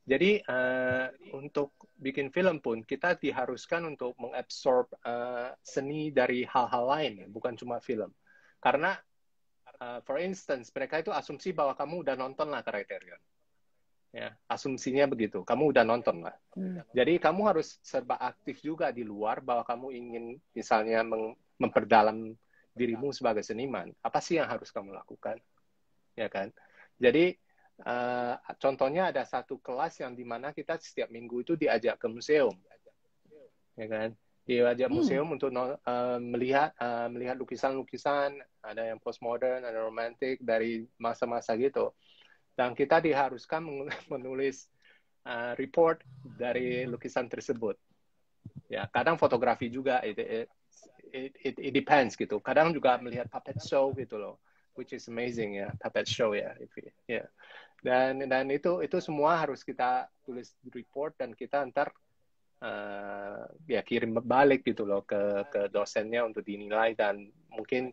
[0.03, 7.23] Jadi uh, untuk bikin film pun kita diharuskan untuk mengabsorb uh, seni dari hal-hal lain,
[7.23, 8.12] ya, bukan cuma film.
[8.60, 8.99] Karena,
[9.79, 13.15] uh, for instance, mereka itu asumsi bahwa kamu udah nonton lah Criterion.
[14.13, 15.41] Ya, asumsinya begitu.
[15.41, 16.38] Kamu udah nonton lah.
[16.54, 16.86] Hmm.
[16.93, 21.02] Jadi kamu harus serba aktif juga di luar bahwa kamu ingin misalnya
[21.58, 22.38] memperdalam
[22.78, 25.41] dirimu sebagai seniman, apa sih yang harus kamu lakukan?
[26.13, 26.54] Ya kan?
[27.02, 27.34] Jadi
[27.86, 32.54] uh, contohnya ada satu kelas yang di mana kita setiap minggu itu diajak ke museum,
[33.73, 34.10] ya kan?
[34.45, 34.97] Diajak hmm.
[34.97, 41.93] museum untuk uh, melihat uh, melihat lukisan-lukisan, ada yang postmodern, ada romantik dari masa-masa gitu.
[42.54, 43.66] Dan kita diharuskan
[44.13, 44.70] menulis
[45.26, 47.78] uh, report dari lukisan tersebut.
[48.68, 50.48] Ya, kadang fotografi juga itu
[51.13, 52.42] it, it, it depends gitu.
[52.42, 54.42] Kadang juga melihat puppet show gitu loh,
[54.74, 56.92] which is amazing ya puppet show ya, ya.
[57.08, 57.28] Yeah.
[57.84, 61.92] Dan dan itu itu semua harus kita tulis report dan kita antar
[62.63, 67.92] uh, ya kirim balik gitu loh ke ke dosennya untuk dinilai dan mungkin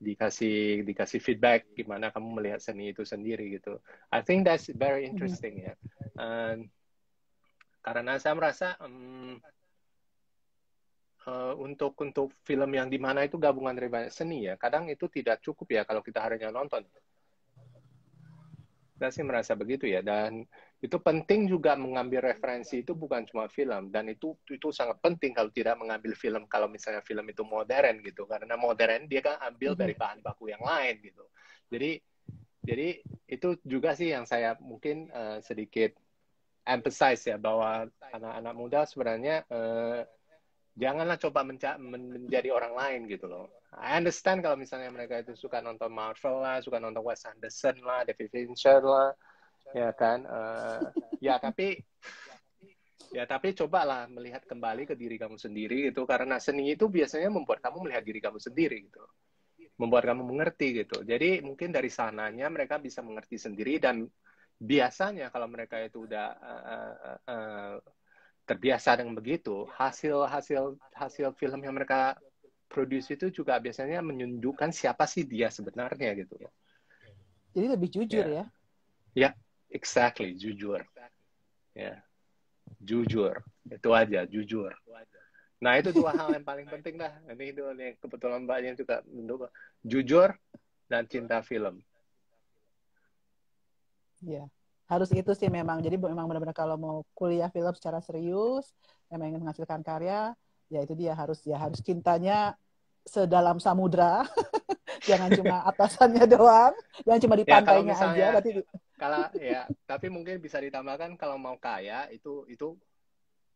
[0.00, 3.78] dikasih dikasih feedback gimana kamu melihat seni itu sendiri gitu.
[4.08, 5.74] I think that's very interesting ya.
[6.16, 6.72] Um,
[7.84, 9.40] karena saya merasa um,
[11.28, 15.08] uh, untuk untuk film yang di mana itu gabungan dari banyak seni ya kadang itu
[15.08, 16.84] tidak cukup ya kalau kita hanya nonton
[19.00, 20.44] saya sih merasa begitu ya dan
[20.84, 25.48] itu penting juga mengambil referensi itu bukan cuma film dan itu itu sangat penting kalau
[25.48, 29.96] tidak mengambil film kalau misalnya film itu modern gitu karena modern dia kan ambil dari
[29.96, 30.00] mhm.
[30.04, 31.24] bahan baku yang lain gitu
[31.72, 31.96] jadi
[32.60, 35.96] jadi itu juga sih yang saya mungkin uh, sedikit
[36.68, 40.04] emphasize ya bahwa anak-anak muda sebenarnya uh,
[40.80, 43.52] janganlah coba menjadi orang lain gitu loh.
[43.76, 48.02] I understand kalau misalnya mereka itu suka nonton Marvel lah, suka nonton Wes Anderson lah,
[48.08, 49.12] David Fincher lah,
[49.76, 50.24] ya kan.
[50.24, 50.88] Uh,
[51.20, 51.76] ya tapi
[53.10, 57.58] ya tapi cobalah melihat kembali ke diri kamu sendiri gitu karena seni itu biasanya membuat
[57.58, 59.02] kamu melihat diri kamu sendiri gitu
[59.82, 64.06] membuat kamu mengerti gitu jadi mungkin dari sananya mereka bisa mengerti sendiri dan
[64.60, 67.74] biasanya kalau mereka itu udah uh, uh, uh,
[68.50, 72.18] terbiasa dengan begitu, hasil hasil hasil film yang mereka
[72.66, 76.34] produce itu juga biasanya menunjukkan siapa sih dia sebenarnya gitu.
[77.54, 78.34] Jadi lebih jujur yeah.
[78.34, 78.34] ya?
[78.42, 78.42] Ya,
[79.14, 79.32] yeah,
[79.70, 80.82] exactly, jujur.
[81.78, 81.96] Ya, yeah.
[82.82, 83.38] jujur.
[83.70, 84.74] Itu aja, jujur.
[85.62, 87.14] Nah itu dua hal yang paling penting dah.
[87.30, 89.50] Ini itu yang kebetulan banyak juga mendukung.
[89.86, 90.34] Jujur
[90.90, 91.78] dan cinta film.
[94.26, 94.42] Ya.
[94.42, 94.48] Yeah
[94.90, 95.78] harus itu sih memang.
[95.78, 98.74] Jadi memang benar-benar kalau mau kuliah film secara serius
[99.08, 100.34] memang ingin menghasilkan karya
[100.70, 102.58] ya itu dia harus ya harus cintanya
[103.06, 104.26] sedalam samudra.
[105.08, 106.74] Jangan cuma atasannya doang
[107.04, 108.50] jangan cuma di ya, pantainya ya, aja berarti
[109.00, 112.76] kalau ya tapi mungkin bisa ditambahkan kalau mau kaya itu itu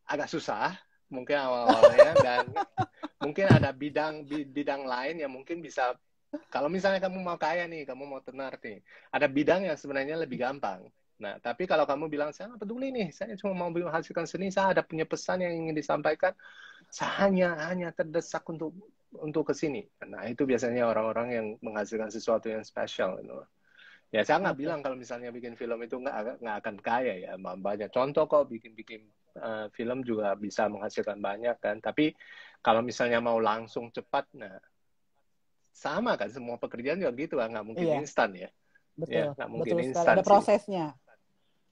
[0.08, 0.72] agak susah
[1.12, 2.44] mungkin awal-awalnya dan
[3.20, 5.94] mungkin ada bidang bidang lain yang mungkin bisa
[6.50, 8.80] kalau misalnya kamu mau kaya nih kamu mau tenar nih
[9.12, 10.88] ada bidang yang sebenarnya lebih gampang
[11.24, 14.76] Nah, tapi kalau kamu bilang, saya nggak peduli nih, saya cuma mau menghasilkan seni, saya
[14.76, 16.37] ada punya pesan yang ingin disampaikan,
[16.92, 18.76] saya hanya hanya terdesak untuk
[19.16, 19.88] untuk ke sini.
[20.04, 23.16] Nah, itu biasanya orang-orang yang menghasilkan sesuatu yang spesial.
[23.24, 23.40] You know.
[24.12, 27.32] Ya saya nggak bilang kalau misalnya bikin film itu nggak nggak akan kaya ya.
[27.40, 29.10] Banyak contoh kok bikin-bikin
[29.40, 31.82] uh, film juga bisa menghasilkan banyak kan.
[31.82, 32.14] Tapi
[32.62, 34.54] kalau misalnya mau langsung cepat, nah
[35.74, 37.98] sama kan semua pekerjaan juga gitu lah nggak mungkin iya.
[37.98, 38.50] instan ya.
[38.94, 39.14] Betul.
[39.18, 40.14] Ya, nggak mungkin betul instan.
[40.14, 40.87] Ada prosesnya.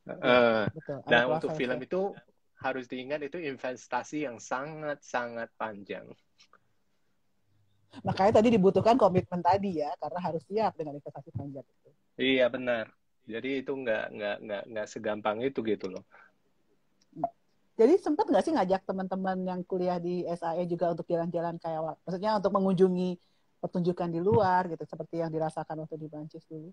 [0.02, 0.98] Uh, betul.
[1.06, 2.02] Ada dan untuk film itu
[2.58, 6.10] harus diingat itu investasi yang sangat sangat panjang.
[8.02, 11.90] Makanya tadi dibutuhkan komitmen tadi ya, karena harus siap dengan investasi panjang itu.
[12.18, 12.90] Iya benar.
[13.22, 16.02] Jadi itu nggak nggak nggak nggak segampang itu gitu loh.
[17.72, 22.36] Jadi sempat nggak sih ngajak teman-teman yang kuliah di SAE juga untuk jalan-jalan kayak, maksudnya
[22.36, 23.16] untuk mengunjungi
[23.64, 26.68] pertunjukan di luar gitu, seperti yang dirasakan waktu di Prancis dulu?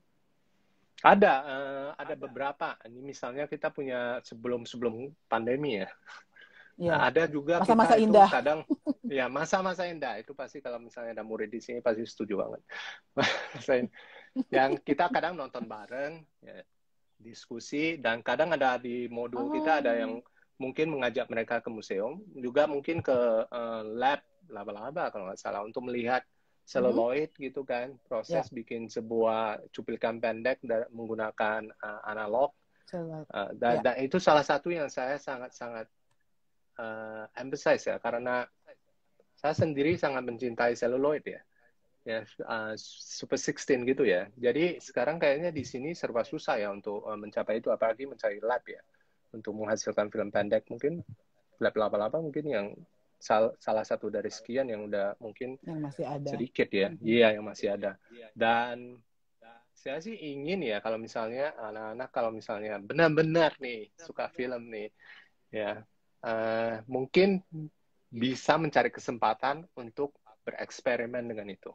[0.99, 2.75] Ada, uh, ada beberapa.
[2.83, 5.89] Ini misalnya kita punya sebelum sebelum pandemi ya.
[6.79, 6.95] Ya.
[6.95, 8.29] Nah, ada juga masa-masa indah.
[8.31, 8.63] kadang
[9.19, 12.61] ya masa-masa indah itu pasti kalau misalnya ada murid di sini pasti setuju banget.
[14.55, 16.63] yang kita kadang nonton bareng, ya,
[17.19, 19.51] diskusi dan kadang ada di modul oh.
[19.51, 20.23] kita ada yang
[20.55, 25.83] mungkin mengajak mereka ke museum, juga mungkin ke uh, lab laba-laba kalau nggak salah untuk
[25.83, 26.23] melihat
[26.69, 27.41] seluloid hmm.
[27.49, 28.53] gitu kan, proses yeah.
[28.53, 30.61] bikin sebuah cuplikan pendek
[30.93, 32.53] menggunakan uh, analog.
[32.89, 33.81] Uh, dan, yeah.
[33.85, 35.89] dan itu salah satu yang saya sangat-sangat
[36.79, 38.49] uh, emphasize ya karena
[39.37, 41.41] saya sendiri sangat mencintai celluloid ya
[42.07, 47.03] ya uh, super 16 gitu ya jadi sekarang kayaknya di sini serba susah ya untuk
[47.05, 48.81] uh, mencapai itu apalagi mencari lab ya
[49.35, 51.03] untuk menghasilkan film pendek mungkin
[51.59, 52.67] lab laba-laba mungkin yang
[53.19, 57.05] sal salah satu dari sekian yang udah mungkin yang masih ada sedikit ya mm-hmm.
[57.05, 57.99] iya yang masih ada
[58.31, 58.95] dan
[59.75, 64.91] saya sih ingin ya kalau misalnya anak-anak kalau misalnya benar-benar nih suka film nih
[65.51, 65.83] ya
[66.23, 67.43] uh, mungkin
[68.09, 71.71] bisa mencari kesempatan untuk bereksperimen dengan itu.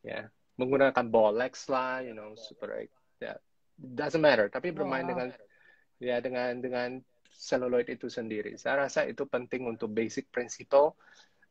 [0.00, 2.88] Ya, menggunakan bolex lah, you know, super ya,
[3.20, 3.36] yeah.
[3.76, 4.48] doesn't matter.
[4.48, 5.10] Tapi bermain oh.
[5.12, 5.28] dengan
[6.00, 6.90] ya dengan dengan
[7.36, 8.56] celluloid itu sendiri.
[8.56, 10.96] Saya rasa itu penting untuk basic principle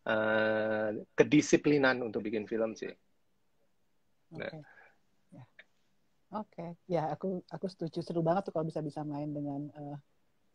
[0.10, 2.91] uh, kedisiplinan untuk bikin film sih.
[4.34, 4.41] Oke.
[4.41, 4.62] Okay.
[5.32, 5.43] Ya.
[6.34, 6.69] Oke, okay.
[6.89, 9.98] ya aku aku setuju seru banget tuh kalau bisa bisa main dengan uh,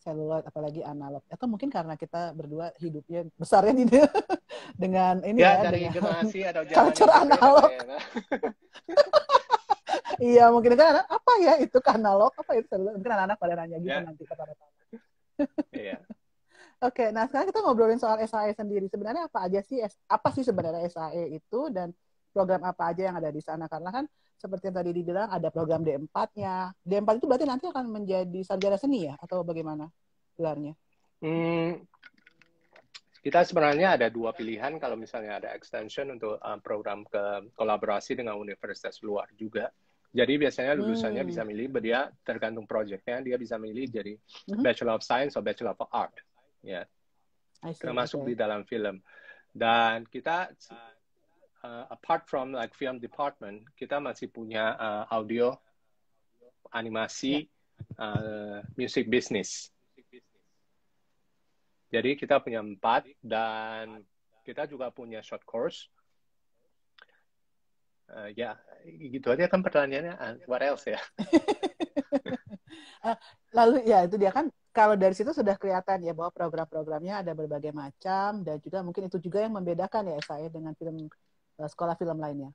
[0.01, 3.85] seluloid apalagi analog atau mungkin karena kita berdua hidupnya besarnya di
[4.83, 7.69] dengan ini ya, ya dari dengan generasi atau culture analog
[10.33, 13.93] iya mungkin kan apa ya itu analog apa itu seluloid mungkin anak-anak pada nanya gitu
[13.93, 14.01] yeah.
[14.01, 14.65] nanti kata-kata
[15.75, 15.99] iya
[16.81, 18.89] Oke, nah sekarang kita ngobrolin soal SAE sendiri.
[18.89, 21.93] Sebenarnya apa aja sih apa sih sebenarnya SAE itu dan
[22.33, 23.69] program apa aja yang ada di sana?
[23.69, 24.09] Karena kan
[24.41, 26.73] seperti yang tadi dibilang ada program D4-nya.
[26.81, 29.93] D4 itu berarti nanti akan menjadi sarjana seni ya atau bagaimana
[30.41, 30.73] gelarnya?
[31.21, 31.85] Hmm,
[33.21, 38.41] kita sebenarnya ada dua pilihan kalau misalnya ada extension untuk um, program ke kolaborasi dengan
[38.41, 39.69] universitas luar juga.
[40.11, 41.31] Jadi biasanya lulusannya hmm.
[41.31, 44.59] bisa milih, dia tergantung projectnya, dia bisa milih jadi hmm.
[44.59, 46.15] Bachelor of Science atau Bachelor of Art,
[46.67, 46.83] ya,
[47.63, 47.75] yeah.
[47.79, 48.35] termasuk okay.
[48.35, 48.99] di dalam film.
[49.55, 50.51] Dan kita
[51.63, 55.55] uh, apart from like film department, kita masih punya uh, audio,
[56.75, 57.47] animasi,
[57.99, 59.71] uh, music business.
[61.91, 64.03] Jadi kita punya empat dan
[64.47, 65.91] kita juga punya short course.
[68.11, 70.15] Uh, ya, gitu aja kan pertanyaannya.
[70.19, 70.99] Uh, what else ya?
[73.57, 77.75] Lalu ya itu dia kan kalau dari situ sudah kelihatan ya bahwa program-programnya ada berbagai
[77.75, 81.11] macam dan juga mungkin itu juga yang membedakan ya saya dengan film
[81.61, 82.51] Eh, sekolah film lainnya.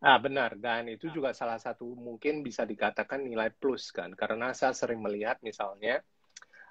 [0.00, 4.72] Ah benar dan itu juga salah satu mungkin bisa dikatakan nilai plus kan karena saya
[4.72, 6.00] sering melihat misalnya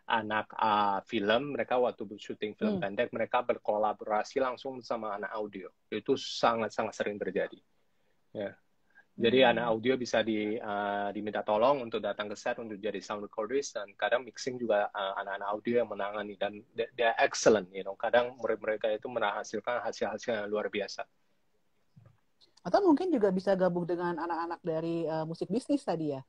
[0.10, 2.82] anak uh, film mereka waktu syuting film hmm.
[2.82, 7.62] pendek mereka berkolaborasi langsung sama anak audio itu sangat sangat sering terjadi
[8.34, 8.52] ya
[9.20, 9.50] jadi hmm.
[9.52, 13.76] anak audio bisa di, uh, diminta tolong untuk datang ke set untuk jadi sound recordist
[13.76, 17.84] dan kadang mixing juga uh, anak-anak audio yang menangani dan they, they are excellent you
[17.84, 21.04] know kadang mereka itu menghasilkan hasil-hasil yang luar biasa
[22.60, 26.22] atau mungkin juga bisa gabung dengan anak-anak dari uh, musik bisnis tadi ya?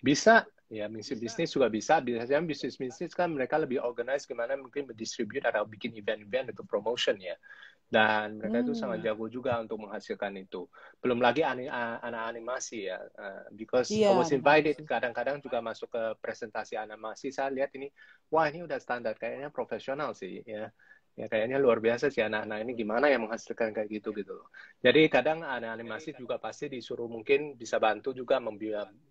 [0.00, 1.98] Bisa, ya musik bisnis juga bisa.
[1.98, 7.18] Biasanya bisnis bisnis kan mereka lebih organize gimana mungkin mendistribute atau bikin event-event untuk promotion
[7.18, 7.34] ya.
[7.90, 8.64] Dan mereka hmm.
[8.70, 10.70] itu sangat jago juga untuk menghasilkan itu.
[11.02, 13.02] Belum lagi anak animasi ya.
[13.18, 17.34] Uh, because yeah, I was invited kadang-kadang juga masuk ke presentasi animasi.
[17.34, 17.90] Saya lihat ini,
[18.30, 20.70] wah ini udah standar kayaknya profesional sih ya
[21.20, 24.48] ya kayaknya luar biasa sih anak-anak ini gimana yang menghasilkan kayak gitu gitu loh.
[24.80, 28.40] Jadi kadang anak animasi juga pasti disuruh mungkin bisa bantu juga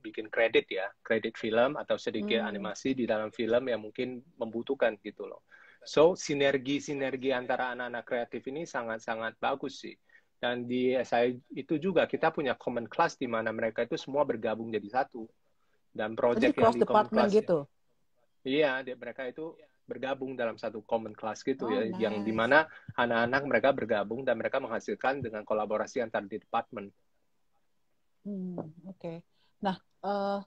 [0.01, 2.49] bikin kredit ya, kredit film atau sedikit hmm.
[2.49, 5.45] animasi di dalam film yang mungkin membutuhkan gitu loh.
[5.85, 9.93] So sinergi-sinergi antara anak-anak kreatif ini sangat-sangat bagus sih.
[10.39, 14.73] Dan di SI itu juga kita punya common class di mana mereka itu semua bergabung
[14.73, 15.29] jadi satu.
[15.93, 17.69] Dan project yang di common class gitu.
[18.41, 19.53] Iya, mereka itu
[19.89, 21.97] bergabung dalam satu common class gitu oh, ya, nice.
[21.97, 26.93] yang di mana anak-anak mereka bergabung dan mereka menghasilkan dengan kolaborasi antar di department.
[28.21, 28.93] Hmm, Oke.
[28.93, 29.17] Okay.
[29.65, 30.39] Nah, uh,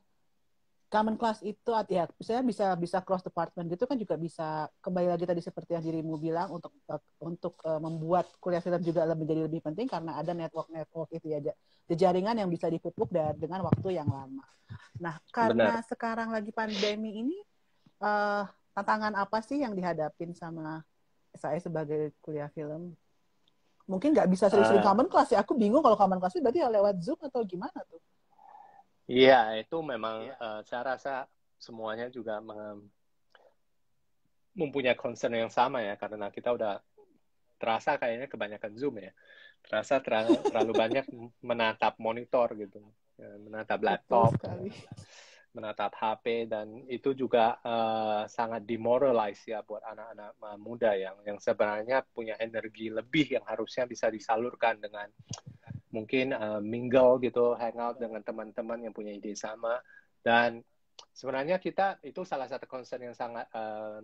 [0.93, 5.25] common class itu ya saya bisa bisa cross department gitu kan juga bisa kembali lagi
[5.25, 9.65] tadi seperti yang dirimu bilang untuk uh, untuk uh, membuat kuliah film juga menjadi lebih
[9.65, 11.41] penting karena ada network network itu ya
[11.97, 14.45] jaringan yang bisa dipupuk dengan waktu yang lama.
[15.01, 15.89] Nah karena Benar.
[15.89, 17.41] sekarang lagi pandemi ini
[18.05, 20.81] uh, tantangan apa sih yang dihadapin sama
[21.37, 22.97] saya sebagai kuliah film?
[23.89, 25.45] Mungkin nggak bisa sering-sering uh, common class ya.
[25.45, 28.01] Aku bingung kalau common class itu berarti lewat Zoom atau gimana tuh?
[29.11, 31.27] Iya, itu memang uh, saya rasa
[31.59, 32.39] semuanya juga
[34.55, 36.79] mempunyai concern yang sama ya, karena kita udah
[37.59, 39.13] terasa kayaknya kebanyakan Zoom ya.
[39.63, 41.07] Terasa terlalu, terlalu banyak
[41.49, 42.81] menatap monitor gitu,
[43.19, 44.33] ya, menatap laptop,
[45.53, 52.05] menatap HP, dan itu juga uh, sangat demoralize ya buat anak-anak muda yang yang sebenarnya
[52.09, 55.13] punya energi lebih yang harusnya bisa disalurkan dengan
[55.93, 59.77] mungkin uh, mingle gitu, hangout dengan teman-teman yang punya ide sama.
[60.25, 60.65] Dan
[61.13, 64.01] sebenarnya kita itu salah satu concern yang sangat uh,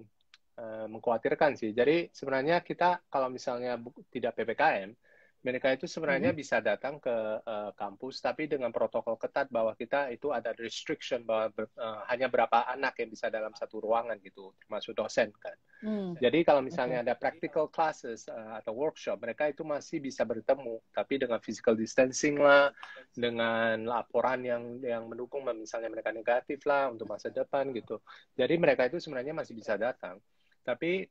[0.61, 1.72] uh, mengkhawatirkan sih.
[1.72, 3.80] Jadi sebenarnya kita kalau misalnya
[4.12, 4.92] tidak ppkm,
[5.39, 6.41] mereka itu sebenarnya hmm.
[6.41, 7.14] bisa datang ke
[7.47, 12.26] uh, kampus tapi dengan protokol ketat bahwa kita itu ada restriction bahwa ber, uh, hanya
[12.26, 15.55] berapa anak yang bisa dalam satu ruangan gitu termasuk dosen kan.
[15.78, 16.18] Hmm.
[16.18, 17.07] Jadi kalau misalnya okay.
[17.07, 22.34] ada practical classes uh, atau workshop mereka itu masih bisa bertemu tapi dengan physical distancing
[22.34, 22.74] lah
[23.14, 28.03] dengan laporan yang yang mendukung misalnya mereka negatif lah untuk masa depan gitu.
[28.34, 30.18] Jadi mereka itu sebenarnya masih bisa datang.
[30.66, 31.07] Tapi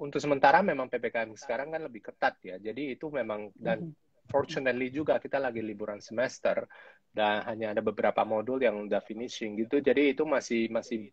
[0.00, 4.26] untuk sementara memang ppkm sekarang kan lebih ketat ya jadi itu memang dan mm-hmm.
[4.32, 6.64] fortunately juga kita lagi liburan semester
[7.12, 11.12] dan hanya ada beberapa modul yang udah finishing gitu jadi itu masih masih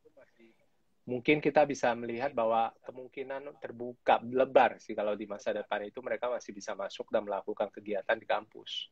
[1.07, 6.27] mungkin kita bisa melihat bahwa kemungkinan terbuka lebar sih kalau di masa depan itu mereka
[6.27, 8.91] masih bisa masuk dan melakukan kegiatan di kampus.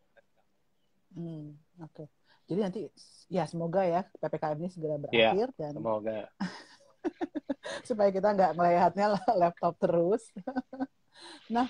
[1.11, 2.07] Hmm, Oke, okay.
[2.47, 2.81] jadi nanti
[3.27, 6.19] ya semoga ya ppkm ini segera berakhir ya, dan semoga
[7.87, 10.29] supaya kita nggak melihatnya laptop terus.
[11.55, 11.65] nah,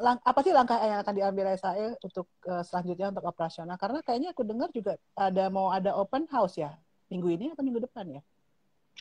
[0.00, 3.76] lang- apa sih langkah yang akan diambil SAE untuk uh, selanjutnya untuk operasional?
[3.76, 6.72] Karena kayaknya aku dengar juga ada mau ada open house ya
[7.10, 8.22] minggu ini atau minggu depan ya?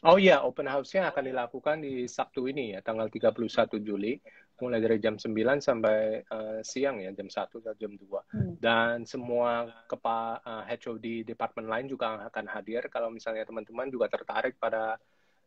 [0.08, 4.16] Oh iya, open house-nya akan dilakukan di Sabtu ini ya, tanggal 31 Juli,
[4.64, 8.08] mulai dari jam 9 sampai uh, siang ya, jam 1 atau jam 2.
[8.32, 8.56] Hmm.
[8.56, 14.56] Dan semua kepa uh, HOD departemen lain juga akan hadir kalau misalnya teman-teman juga tertarik
[14.56, 14.96] pada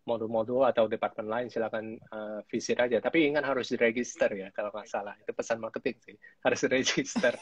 [0.03, 2.99] modul-modul atau departemen lain silakan uh, visit aja.
[2.99, 5.15] Tapi ingat harus diregister ya kalau nggak salah.
[5.19, 6.17] Itu pesan marketing sih.
[6.45, 7.33] Harus diregister.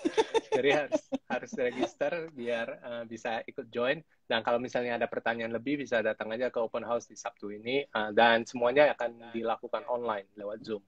[0.51, 4.03] Jadi harus harus register biar uh, bisa ikut join.
[4.29, 7.87] Dan kalau misalnya ada pertanyaan lebih bisa datang aja ke open house di Sabtu ini
[7.97, 10.83] uh, dan semuanya akan dilakukan online lewat Zoom.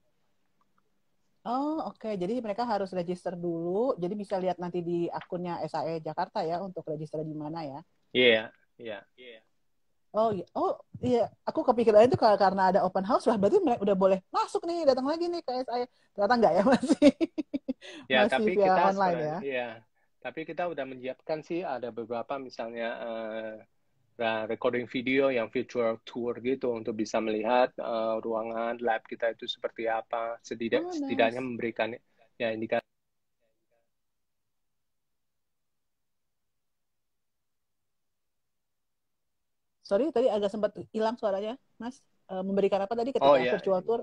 [1.43, 2.13] Oh oke, okay.
[2.15, 3.99] jadi mereka harus register dulu.
[3.99, 7.79] Jadi bisa lihat nanti di akunnya SAE Jakarta ya untuk register di mana ya?
[8.15, 8.47] Iya, yeah,
[8.79, 8.99] iya.
[9.19, 9.39] Yeah.
[9.39, 9.43] Yeah.
[10.13, 13.97] Oh iya, oh iya, aku kepikiran itu karena ada open house lah, berarti mereka udah
[13.97, 15.89] boleh masuk nih, datang lagi nih ke SI.
[16.13, 17.09] Ternyata enggak ya masih.
[18.05, 19.37] Ya, masih tapi via kita online ya.
[19.41, 19.69] Iya,
[20.21, 23.57] tapi kita udah menyiapkan sih ada beberapa misalnya uh,
[24.45, 29.89] recording video yang virtual tour gitu untuk bisa melihat uh, ruangan lab kita itu seperti
[29.89, 31.01] apa, setidak, oh, nice.
[31.01, 31.89] setidaknya memberikan
[32.37, 32.82] ya indikasi
[39.83, 41.99] sorry tadi agak sempat hilang suaranya mas
[42.31, 43.53] uh, memberikan apa tadi ketika oh, yeah.
[43.53, 44.01] virtual tour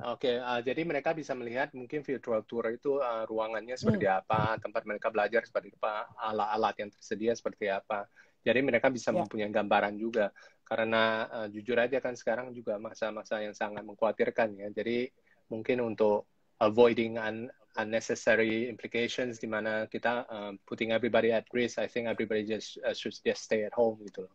[0.00, 4.24] Oke, okay, uh, jadi mereka bisa melihat mungkin virtual tour itu uh, ruangannya seperti hmm.
[4.24, 8.08] apa, tempat mereka belajar seperti apa, alat-alat yang tersedia seperti apa.
[8.40, 9.20] Jadi mereka bisa yeah.
[9.20, 10.32] mempunyai gambaran juga.
[10.64, 14.72] Karena uh, jujur aja kan sekarang juga masa-masa yang sangat mengkhawatirkan ya.
[14.72, 15.12] Jadi
[15.52, 16.24] mungkin untuk
[16.56, 22.44] avoiding un unnecessary implications di mana kita uh, putting everybody at risk, I think everybody
[22.44, 24.34] just uh, should just stay at home gitu loh.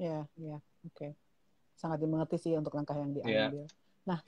[0.00, 0.56] Ya, ya,
[0.88, 0.96] oke.
[0.96, 1.10] Okay.
[1.76, 3.68] Sangat dimengerti sih untuk langkah yang diambil.
[3.68, 4.08] Yeah.
[4.08, 4.24] Nah,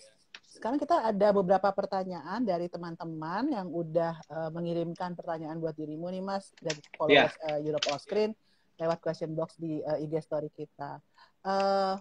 [0.52, 6.20] sekarang kita ada beberapa pertanyaan dari teman-teman yang udah uh, mengirimkan pertanyaan buat dirimu nih
[6.20, 7.56] Mas dari followers yeah.
[7.56, 8.36] uh, Europe All Screen
[8.76, 11.00] lewat question box di uh, IG story kita.
[11.40, 11.96] Uh,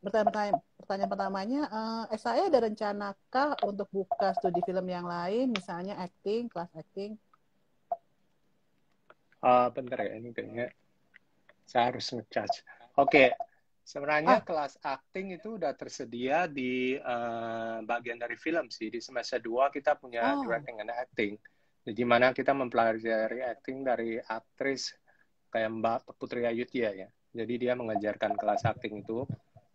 [0.00, 6.48] pertanyaan, pertanyaan pertamanya, uh, SAE ada rencanakah untuk buka studi film yang lain, misalnya acting,
[6.48, 7.20] kelas acting?
[9.44, 10.72] Uh, bentar ya, ini kayaknya
[11.68, 12.64] saya harus ngecharge.
[12.98, 13.30] Oke,
[13.90, 14.44] Sebenarnya ah.
[14.46, 18.86] kelas acting itu udah tersedia di uh, bagian dari film sih.
[18.86, 20.46] Di semester 2 kita punya oh.
[20.46, 21.34] directing and acting.
[21.82, 24.94] Di mana kita mempelajari acting dari aktris
[25.50, 27.08] kayak Mbak Putri Ayudya ya.
[27.34, 29.26] Jadi dia mengajarkan kelas acting itu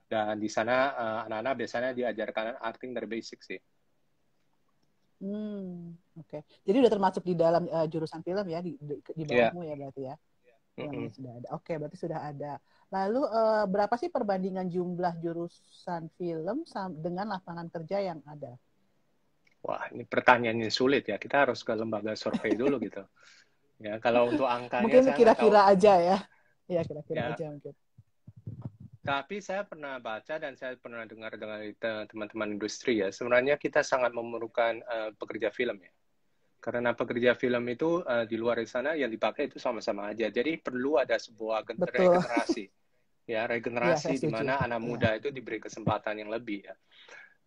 [0.07, 3.59] dan di sana uh, anak-anak biasanya diajarkan acting dari basic sih.
[5.19, 6.27] Hmm, oke.
[6.29, 6.41] Okay.
[6.63, 9.51] Jadi udah termasuk di dalam uh, jurusan film ya di di, di iya.
[9.51, 9.75] bawahmu yeah.
[9.75, 10.15] ya berarti ya.
[10.75, 11.07] Mm -hmm.
[11.15, 11.47] sudah ada.
[11.55, 12.53] Oke, okay, berarti sudah ada.
[12.91, 16.67] Lalu uh, berapa sih perbandingan jumlah jurusan film
[16.99, 18.59] dengan lapangan kerja yang ada?
[19.65, 21.17] Wah, ini pertanyaan yang sulit ya.
[21.17, 23.01] Kita harus ke lembaga survei dulu gitu.
[23.81, 26.17] Ya, kalau untuk angkanya mungkin kira-kira aja ya.
[26.69, 27.27] Ya, kira-kira ya.
[27.33, 27.73] aja mungkin.
[29.05, 31.61] Tapi saya pernah baca dan saya pernah dengar dengan
[32.09, 33.13] teman-teman industri ya.
[33.13, 35.91] Sebenarnya kita sangat memerlukan uh, pekerja film ya.
[36.65, 40.33] Karena pekerja film itu uh, di luar sana yang dipakai itu sama-sama aja.
[40.33, 42.65] Jadi perlu ada sebuah regenerasi
[43.25, 44.85] ya regenerasi ya, di mana anak iya.
[44.85, 45.17] muda ya.
[45.21, 46.75] itu diberi kesempatan yang lebih ya.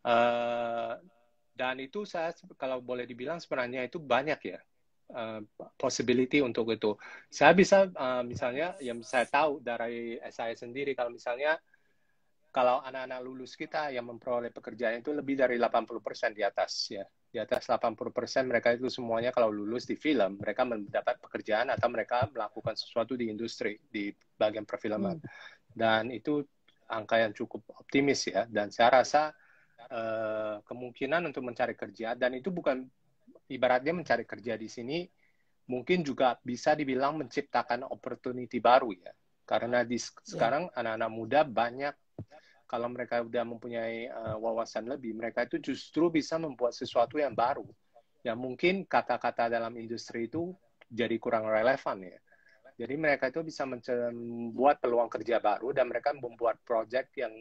[0.07, 0.95] Uh,
[1.59, 4.59] dan itu saya kalau boleh dibilang sebenarnya itu banyak ya
[5.15, 5.43] uh,
[5.75, 6.95] possibility untuk itu.
[7.27, 11.59] Saya bisa uh, misalnya yang saya tahu dari saya sendiri kalau misalnya
[12.55, 17.03] kalau anak-anak lulus kita yang memperoleh pekerjaan itu lebih dari 80% di atas ya.
[17.39, 22.27] Di atas 80% mereka itu semuanya kalau lulus di film, mereka mendapat pekerjaan atau mereka
[22.35, 25.23] melakukan sesuatu di industri di bagian perfilman.
[25.23, 26.43] Hmm dan itu
[26.91, 29.31] angka yang cukup optimis ya dan saya rasa
[29.93, 32.83] uh, kemungkinan untuk mencari kerja dan itu bukan
[33.47, 35.07] ibaratnya mencari kerja di sini
[35.69, 39.13] mungkin juga bisa dibilang menciptakan opportunity baru ya
[39.45, 40.09] karena di ya.
[40.25, 41.95] sekarang anak-anak muda banyak
[42.69, 47.65] kalau mereka sudah mempunyai uh, wawasan lebih mereka itu justru bisa membuat sesuatu yang baru
[48.23, 50.53] yang mungkin kata-kata dalam industri itu
[50.93, 52.19] jadi kurang relevan ya
[52.79, 57.35] jadi mereka itu bisa membuat peluang kerja baru dan mereka membuat project yang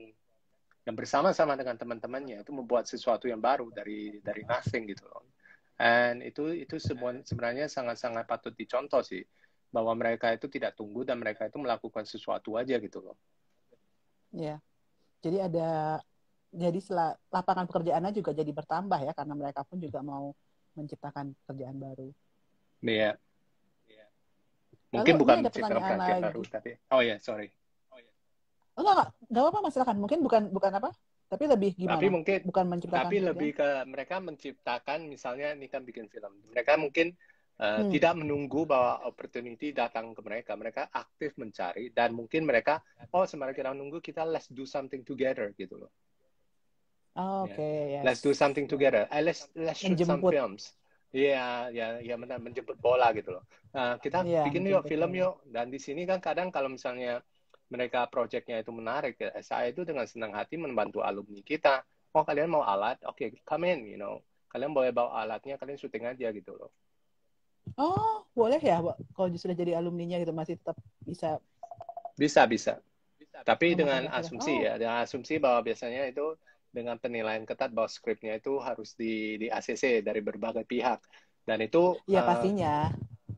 [0.87, 5.29] yang bersama-sama dengan teman-temannya itu membuat sesuatu yang baru dari dari nothing gitu loh.
[5.77, 9.21] And itu itu sebenarnya sangat-sangat patut dicontoh sih
[9.69, 13.19] bahwa mereka itu tidak tunggu dan mereka itu melakukan sesuatu aja gitu loh.
[14.33, 14.57] Ya.
[15.21, 15.99] Jadi ada
[16.53, 20.31] jadi setelah lapangan pekerjaannya juga jadi bertambah ya karena mereka pun juga mau
[20.77, 22.09] menciptakan pekerjaan baru.
[22.85, 23.17] Iya.
[24.87, 27.47] Mungkin Lalu, bukan menciptakan perhatian baru, tapi oh ya, yeah, sorry.
[27.91, 28.13] Oh, yeah.
[28.79, 29.97] oh enggak, enggak, apa-apa, Mas, silakan.
[29.99, 30.89] Mungkin bukan bukan apa?
[31.27, 31.99] Tapi lebih gimana?
[31.99, 33.03] Tapi mungkin bukan menciptakan.
[33.03, 36.31] Tapi lebih ke mereka menciptakan misalnya ini kan bikin film.
[36.55, 37.11] Mereka mungkin
[37.61, 37.91] uh, hmm.
[37.93, 40.53] tidak menunggu bahwa opportunity datang ke mereka.
[40.57, 42.81] Mereka aktif mencari dan mungkin mereka
[43.13, 45.91] oh sebenarnya kita menunggu kita let's do something together gitu loh.
[47.17, 47.85] Oh, Oke, okay, yeah.
[47.97, 48.03] yes.
[48.05, 49.09] Let's do something together.
[49.09, 50.21] Uh, let's let's shoot Menjemput.
[50.21, 50.63] some films.
[51.09, 53.47] Iya, ya, ya benar menjemput bola gitu loh.
[53.73, 55.41] Nah, kita ya, bikin yuk film yuk.
[55.49, 57.23] Dan di sini kan kadang kalau misalnya
[57.73, 61.81] mereka proyeknya itu menarik, ya, saya itu dengan senang hati membantu alumni kita.
[62.13, 63.01] Oh kalian mau alat?
[63.07, 64.21] Oke, okay, come in, you know.
[64.51, 66.71] Kalian boleh bawa alatnya, kalian syuting aja gitu loh.
[67.75, 68.79] Oh, boleh ya,
[69.11, 71.41] Kalau sudah jadi alumninya gitu masih tetap bisa.
[72.15, 72.79] Bisa, bisa.
[73.19, 73.37] bisa.
[73.43, 74.63] Tapi oh, dengan asumsi oh.
[74.63, 76.37] ya, dengan asumsi bahwa biasanya itu
[76.71, 81.01] dengan penilaian ketat bahwa skripnya itu harus di di ACC dari berbagai pihak
[81.47, 82.91] dan itu ya uh, pastinya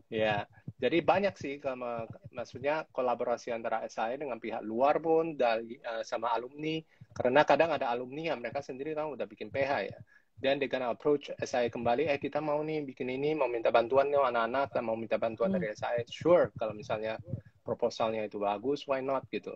[0.10, 0.44] ya
[0.80, 6.34] jadi banyak sih kalau maksudnya kolaborasi antara SAE dengan pihak luar pun dari uh, sama
[6.34, 6.82] alumni
[7.14, 9.98] karena kadang ada alumni yang mereka sendiri kan udah bikin PH ya
[10.40, 14.20] dan gonna approach SAE kembali eh kita mau nih bikin ini mau minta bantuan nih
[14.20, 15.60] anak-anak mau minta bantuan hmm.
[15.60, 17.20] dari SAE sure kalau misalnya
[17.64, 19.54] proposalnya itu bagus why not gitu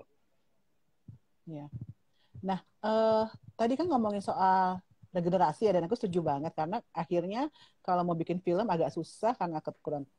[1.48, 1.68] ya
[2.44, 3.26] Nah, uh,
[3.56, 4.84] tadi kan ngomongin soal
[5.16, 7.48] regenerasi ya, dan aku setuju banget karena akhirnya
[7.80, 9.64] kalau mau bikin film agak susah karena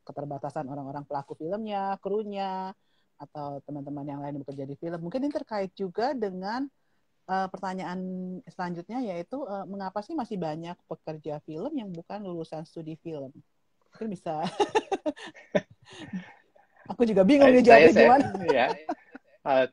[0.03, 2.73] keterbatasan orang-orang pelaku filmnya, krunya,
[3.21, 4.99] atau teman-teman yang lain yang bekerja di film.
[5.05, 6.65] Mungkin ini terkait juga dengan
[7.29, 8.01] uh, pertanyaan
[8.49, 13.33] selanjutnya yaitu uh, mengapa sih masih banyak pekerja film yang bukan lulusan studi film?
[13.93, 14.45] Mungkin bisa.
[16.91, 18.27] aku juga bingung nih jawabnya gimana.
[18.55, 18.69] Ya.
[19.45, 19.67] Uh,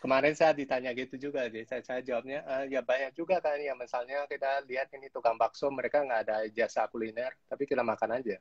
[0.00, 3.76] kemarin saya ditanya gitu juga jadi saya, saya jawabnya uh, ya banyak juga kan ya
[3.76, 8.40] misalnya kita lihat ini tukang bakso mereka nggak ada jasa kuliner tapi kita makan aja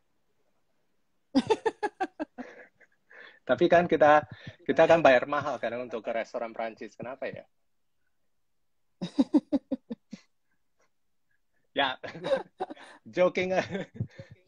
[3.50, 4.24] tapi kan kita
[4.64, 7.44] kita kan bayar mahal kan untuk ke restoran Prancis kenapa ya
[11.80, 12.00] ya
[13.16, 13.52] joking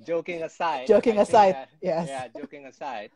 [0.02, 3.12] joking aside joking aside yes yeah joking aside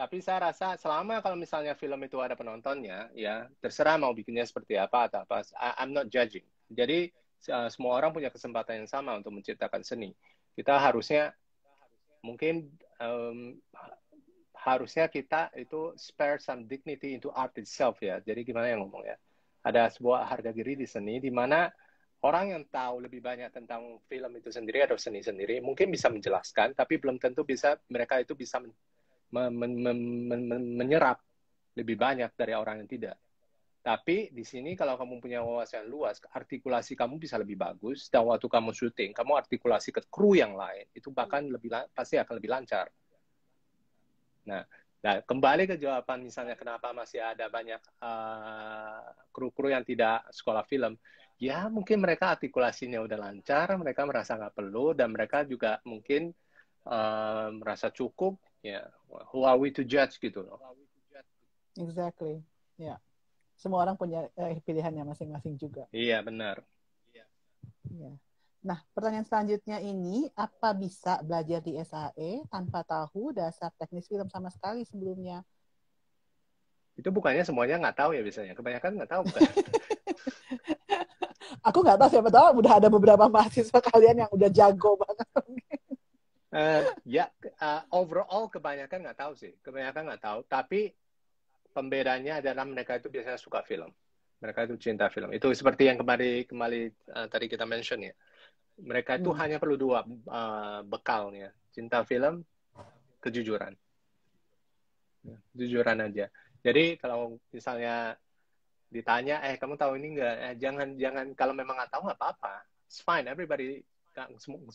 [0.00, 4.80] tapi saya rasa selama kalau misalnya film itu ada penontonnya, ya terserah mau bikinnya seperti
[4.80, 5.44] apa atau apa.
[5.60, 6.40] I, I'm not judging.
[6.72, 7.12] Jadi
[7.52, 10.16] uh, semua orang punya kesempatan yang sama untuk menciptakan seni.
[10.56, 11.36] Kita harusnya
[12.24, 13.60] mungkin um,
[14.56, 18.24] harusnya kita itu spare some dignity into art itself ya.
[18.24, 19.20] Jadi gimana yang ngomong ya?
[19.60, 21.68] Ada sebuah harga diri di seni di mana
[22.24, 26.76] orang yang tahu lebih banyak tentang film itu sendiri atau seni sendiri mungkin bisa menjelaskan,
[26.76, 28.72] tapi belum tentu bisa mereka itu bisa men,
[29.32, 29.98] men, men,
[30.28, 31.20] men, men, menyerap
[31.76, 33.16] lebih banyak dari orang yang tidak.
[33.80, 38.44] Tapi di sini kalau kamu punya wawasan luas, artikulasi kamu bisa lebih bagus dan waktu
[38.44, 42.92] kamu syuting, kamu artikulasi ke kru yang lain itu bahkan lebih pasti akan lebih lancar.
[44.44, 44.60] Nah,
[45.00, 49.00] nah kembali ke jawaban misalnya kenapa masih ada banyak uh,
[49.32, 50.96] kru-kru yang tidak sekolah film,
[51.40, 56.36] ya mungkin mereka artikulasinya udah lancar, mereka merasa nggak perlu dan mereka juga mungkin
[56.84, 58.84] uh, merasa cukup, ya
[59.32, 60.60] who are we to judge gitu loh.
[61.80, 62.44] Exactly,
[62.76, 62.94] ya.
[62.94, 62.98] Yeah
[63.60, 65.84] semua orang punya eh, pilihannya masing-masing juga.
[65.92, 66.64] Iya, benar.
[67.92, 68.16] Iya.
[68.60, 74.52] Nah, pertanyaan selanjutnya ini, apa bisa belajar di SAE tanpa tahu dasar teknis film sama
[74.52, 75.40] sekali sebelumnya?
[76.92, 78.52] Itu bukannya semuanya nggak tahu ya biasanya.
[78.52, 79.40] Kebanyakan nggak tahu bukan?
[81.68, 85.28] Aku nggak tahu siapa tahu udah ada beberapa mahasiswa kalian yang udah jago banget.
[86.52, 87.32] uh, ya,
[87.64, 89.56] uh, overall kebanyakan nggak tahu sih.
[89.64, 90.44] Kebanyakan nggak tahu.
[90.44, 90.92] Tapi
[91.72, 93.88] pembedanya adalah mereka itu biasanya suka film.
[94.44, 95.32] Mereka itu cinta film.
[95.32, 96.80] Itu seperti yang kembali kembali
[97.16, 98.12] uh, tadi kita mention ya.
[98.80, 99.40] Mereka itu hmm.
[99.40, 102.42] hanya perlu dua uh, bekalnya, cinta film,
[103.20, 103.76] kejujuran.
[105.20, 106.26] Ya, kejujuran aja.
[106.60, 108.16] Jadi kalau misalnya
[108.90, 110.36] ditanya, eh kamu tahu ini enggak?
[110.40, 112.64] Eh, jangan jangan kalau memang nggak tahu nggak apa-apa.
[112.88, 113.28] It's fine.
[113.28, 113.84] Everybody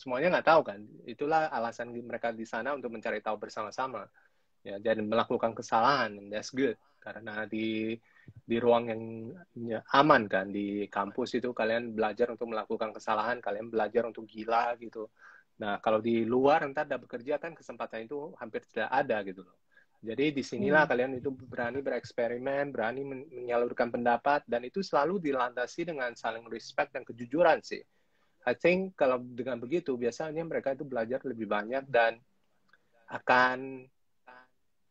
[0.00, 0.80] semuanya nggak tahu kan.
[1.04, 4.08] Itulah alasan mereka di sana untuk mencari tahu bersama-sama
[4.66, 7.94] ya dan melakukan kesalahan that's good karena di
[8.46, 9.02] di ruang yang
[9.58, 14.78] ya, aman kan di kampus itu kalian belajar untuk melakukan kesalahan kalian belajar untuk gila
[14.78, 15.10] gitu
[15.56, 19.56] nah kalau di luar ntar ada bekerja kan kesempatan itu hampir tidak ada gitu loh
[20.04, 20.90] jadi di sinilah hmm.
[20.92, 23.02] kalian itu berani bereksperimen berani
[23.32, 27.82] menyalurkan pendapat dan itu selalu dilandasi dengan saling respect dan kejujuran sih
[28.46, 32.22] I think kalau dengan begitu biasanya mereka itu belajar lebih banyak dan
[33.10, 33.90] akan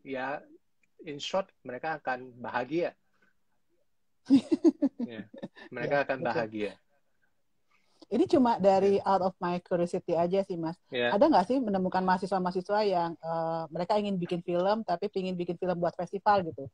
[0.03, 0.43] ya
[1.07, 2.91] in short mereka akan bahagia.
[5.11, 5.21] Ya,
[5.69, 6.29] mereka ya, akan betul.
[6.29, 6.71] bahagia.
[8.05, 10.77] Ini cuma dari out of my curiosity aja sih mas.
[10.93, 11.09] Yeah.
[11.09, 15.81] Ada nggak sih menemukan mahasiswa-mahasiswa yang uh, mereka ingin bikin film tapi ingin bikin film
[15.81, 16.69] buat festival gitu?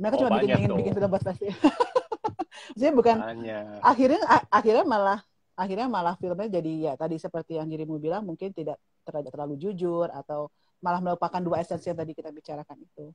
[0.00, 1.60] Mereka oh, cuma bikin ingin bikin film buat festival.
[2.72, 3.16] Maksudnya bukan.
[3.20, 3.64] Banyak.
[3.84, 5.18] Akhirnya akhirnya malah
[5.52, 10.08] akhirnya malah filmnya jadi ya tadi seperti yang dirimu bilang mungkin tidak terlalu, terlalu jujur
[10.08, 10.48] atau
[10.80, 13.12] malah melupakan dua esensi yang tadi kita bicarakan itu.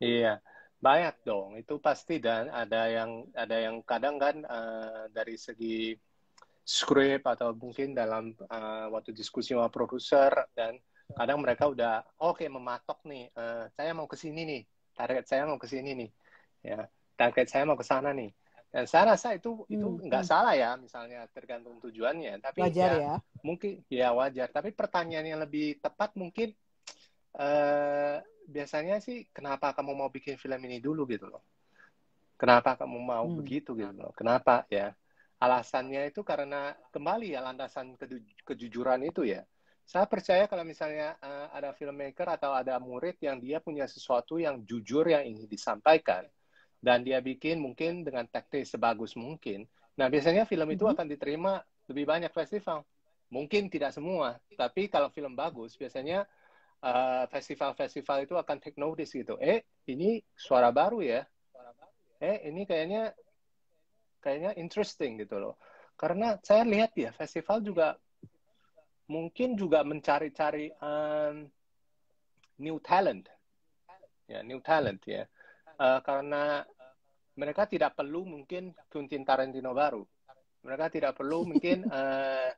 [0.00, 0.40] Iya,
[0.80, 1.60] banyak dong.
[1.60, 5.94] Itu pasti dan ada yang ada yang kadang kan uh, dari segi
[6.64, 10.80] script atau mungkin dalam uh, waktu diskusi sama produser dan
[11.12, 14.62] kadang mereka udah oke okay, mematok nih, uh, saya mau ke sini nih,
[14.96, 16.10] target saya mau ke sini nih,
[16.64, 16.80] ya
[17.20, 18.32] target saya mau ke sana nih.
[18.70, 20.30] Dan saya rasa itu itu hmm, nggak hmm.
[20.30, 22.38] salah ya, misalnya tergantung tujuannya.
[22.38, 24.48] Tapi wajar ya, ya, mungkin ya wajar.
[24.54, 26.54] Tapi pertanyaan yang lebih tepat mungkin
[27.36, 28.18] uh,
[28.50, 31.44] biasanya sih kenapa kamu mau bikin film ini dulu gitu loh?
[32.40, 33.36] Kenapa kamu mau hmm.
[33.36, 34.16] begitu gitu loh?
[34.16, 34.96] Kenapa ya?
[35.40, 37.96] Alasannya itu karena kembali ya landasan
[38.44, 39.44] kejujuran itu ya.
[39.84, 44.62] Saya percaya kalau misalnya uh, ada filmmaker atau ada murid yang dia punya sesuatu yang
[44.64, 46.28] jujur yang ingin disampaikan.
[46.80, 49.68] Dan dia bikin mungkin dengan teknis sebagus mungkin.
[50.00, 50.96] Nah biasanya film itu mm -hmm.
[50.96, 51.52] akan diterima
[51.88, 52.84] lebih banyak festival.
[53.28, 56.24] Mungkin tidak semua tapi kalau film bagus biasanya
[56.80, 59.36] Eh, festival-festival uh, itu akan take notice gitu.
[59.36, 61.20] Eh, ini suara baru ya.
[62.16, 63.12] Eh, ini kayaknya
[64.24, 65.60] kayaknya interesting gitu loh.
[65.92, 68.00] Karena saya lihat ya, festival juga
[69.12, 71.44] mungkin juga mencari-cari um,
[72.64, 73.28] new talent.
[74.24, 75.28] Ya, new talent ya.
[75.76, 76.64] Uh, karena
[77.36, 80.00] mereka tidak perlu mungkin Quentin Tarantino baru.
[80.64, 82.48] Mereka tidak perlu mungkin uh,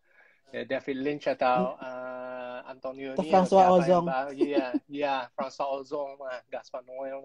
[0.71, 2.32] David Lynch atau uh,
[2.73, 4.09] Antonio ini François Ozon.
[4.33, 6.17] Iya, iya, François Ozon,
[6.49, 7.21] Gaspar Noel.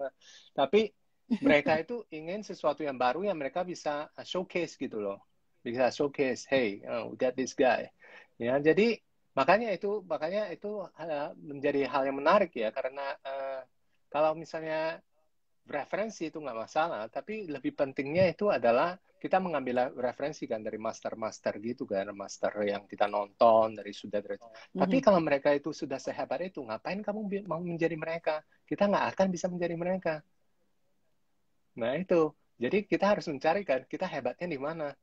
[0.52, 0.92] Tapi
[1.40, 5.20] mereka itu ingin sesuatu yang baru yang mereka bisa showcase gitu loh.
[5.64, 7.88] Bisa showcase, hey, oh, got this guy.
[8.38, 9.00] Ya, jadi
[9.34, 13.62] makanya itu makanya itu uh, menjadi hal yang menarik ya karena uh,
[14.10, 14.98] kalau misalnya
[15.68, 21.58] referensi itu nggak masalah, tapi lebih pentingnya itu adalah kita mengambil referensi kan dari master-master
[21.58, 24.38] gitu kan, master yang kita nonton dari sudah dari.
[24.38, 24.78] Mm-hmm.
[24.78, 28.46] Tapi kalau mereka itu sudah sehebat itu, ngapain kamu mau menjadi mereka?
[28.62, 30.14] Kita nggak akan bisa menjadi mereka.
[31.78, 34.94] Nah itu, jadi kita harus mencari kan, kita hebatnya di mana.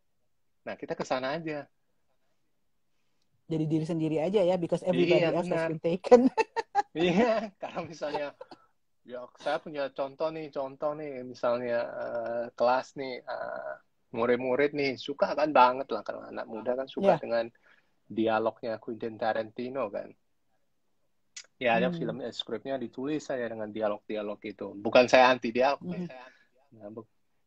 [0.64, 1.68] Nah kita ke sana aja.
[3.46, 6.22] Jadi diri sendiri aja ya, because everybody iya, else has been taken.
[6.96, 8.32] Iya, kalau misalnya
[9.04, 13.76] ya saya punya contoh nih, contoh nih, misalnya uh, kelas nih, uh,
[14.14, 17.22] murid-murid nih suka kan banget lah kalau anak muda kan suka yeah.
[17.22, 17.46] dengan
[18.06, 20.14] dialognya Quentin Tarantino kan.
[21.56, 21.98] Ya ada hmm.
[21.98, 24.76] film eh, skripnya ditulis saya dengan dialog-dialog itu.
[24.76, 26.06] Bukan saya anti dialog, hmm.
[26.06, 26.28] saya,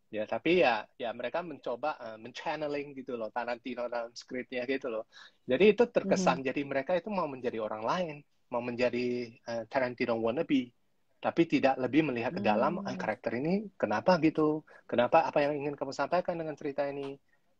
[0.08, 5.04] ya tapi ya ya mereka mencoba uh, menchanneling gitu loh Tarantino dalam skripnya gitu loh.
[5.44, 6.46] Jadi itu terkesan hmm.
[6.48, 8.16] jadi mereka itu mau menjadi orang lain,
[8.48, 10.72] mau menjadi uh, Tarantino wannabe
[11.18, 12.94] tapi tidak lebih melihat ke dalam hmm.
[12.94, 14.62] karakter ini kenapa gitu?
[14.86, 17.18] Kenapa apa yang ingin kamu sampaikan dengan cerita ini?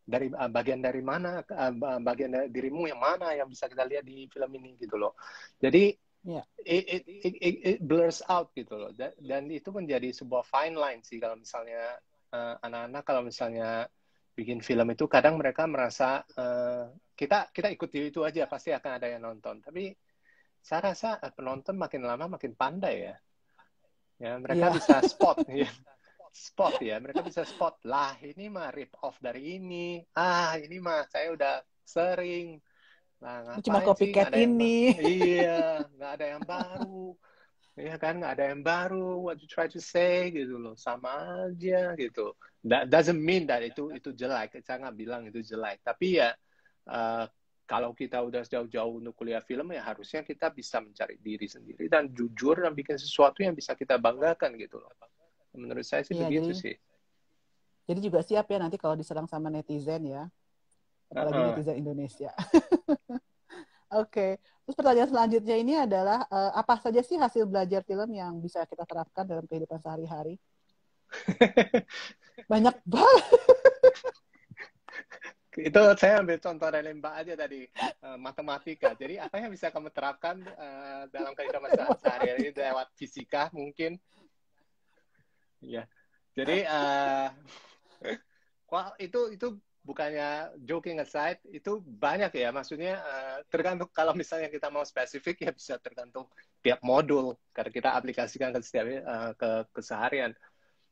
[0.09, 4.07] Dari uh, bagian dari mana uh, bagian dari dirimu yang mana yang bisa kita lihat
[4.07, 4.79] di film ini?
[4.79, 5.19] Gitu loh.
[5.59, 5.91] Jadi
[6.23, 6.47] yeah.
[6.63, 8.95] it, it, it, it, it blurs out gitu loh.
[8.95, 11.99] Dan, itu menjadi sebuah fine line sih kalau misalnya
[12.63, 13.91] anak-anak uh, kalau misalnya
[14.39, 19.11] bikin film itu kadang mereka merasa uh, kita kita ikuti itu aja pasti akan ada
[19.11, 19.59] yang nonton.
[19.59, 19.91] Tapi
[20.63, 23.19] saya rasa penonton makin lama makin pandai ya
[24.19, 24.75] ya mereka yeah.
[24.75, 25.71] bisa spot ya.
[26.29, 30.03] Spot ya mereka bisa spot lah ini mah rip off dari ini.
[30.15, 32.61] Ah ini mah saya udah sering.
[33.19, 34.95] Nah, cuma copycat ini.
[35.19, 37.17] Iya nggak ada yang baru.
[37.79, 39.23] Ya kan nggak ada yang baru.
[39.23, 40.79] What you try to say gitu loh.
[40.79, 42.35] Sama aja gitu.
[42.67, 44.55] That doesn't mean that itu itu jelek.
[44.63, 45.83] Saya nggak bilang itu jelek.
[45.83, 46.31] Tapi ya
[46.91, 47.25] uh,
[47.69, 52.09] kalau kita udah jauh-jauh untuk kuliah film ya harusnya kita bisa mencari diri sendiri dan
[52.09, 54.89] jujur dan bikin sesuatu yang bisa kita banggakan gitu loh.
[55.53, 56.75] Menurut saya sih ya, begitu jadi, sih.
[57.85, 60.25] Jadi juga siap ya nanti kalau diserang sama netizen ya.
[61.13, 61.49] Apalagi uh -huh.
[61.53, 62.33] netizen Indonesia.
[63.89, 64.31] Oke, okay.
[64.65, 68.85] terus pertanyaan selanjutnya ini adalah uh, apa saja sih hasil belajar film yang bisa kita
[68.85, 70.37] terapkan dalam kehidupan sehari-hari?
[72.53, 73.25] Banyak banget
[75.59, 77.61] itu saya ambil contoh dari Mbak aja tadi
[78.07, 78.95] uh, matematika.
[78.95, 83.99] Jadi apa yang bisa kamu terapkan uh, dalam kehidupan sehari-hari lewat fisika mungkin?
[85.59, 85.91] Ya.
[86.39, 87.29] Jadi uh,
[89.03, 94.85] itu itu bukannya joking aside itu banyak ya maksudnya uh, tergantung kalau misalnya kita mau
[94.85, 96.29] spesifik ya bisa tergantung
[96.61, 100.37] tiap modul karena kita aplikasikan ke setiap uh, ke keseharian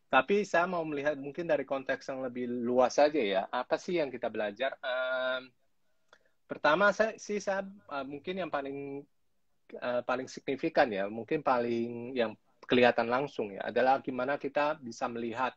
[0.06, 3.42] tapi saya mau melihat mungkin dari konteks yang lebih luas saja ya.
[3.50, 4.78] Apa sih yang kita belajar?
[4.78, 5.50] Um,
[6.46, 9.02] pertama saya sih saya uh, mungkin yang paling
[9.82, 15.54] uh, paling signifikan ya, mungkin paling yang kelihatan langsung ya adalah gimana kita bisa melihat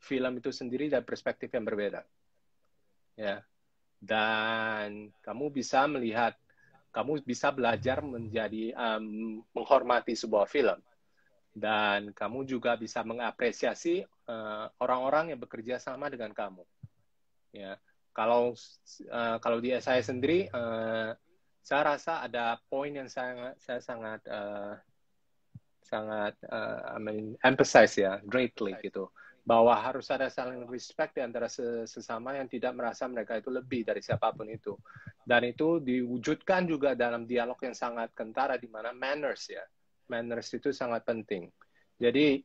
[0.00, 2.00] film itu sendiri dari perspektif yang berbeda.
[3.20, 3.44] Ya.
[4.00, 6.36] Dan kamu bisa melihat
[6.92, 10.76] kamu bisa belajar menjadi um, menghormati sebuah film
[11.54, 16.66] dan kamu juga bisa mengapresiasi eh, orang-orang uh, yang bekerja sama dengan kamu.
[17.54, 17.78] Ya,
[18.10, 18.58] kalau
[19.14, 21.14] uh, kalau di saya sendiri, uh,
[21.62, 24.74] saya rasa ada poin yang saya saya sangat uh,
[25.86, 29.06] sangat uh, I mean, emphasize ya greatly gitu.
[29.44, 31.52] Bahwa harus ada saling respect di antara
[31.86, 34.72] sesama yang tidak merasa mereka itu lebih dari siapa pun itu.
[35.20, 39.62] Dan itu diwujudkan juga dalam dialog yang sangat kentara di mana manners ya
[40.08, 41.48] manners itu sangat penting.
[41.96, 42.42] Jadi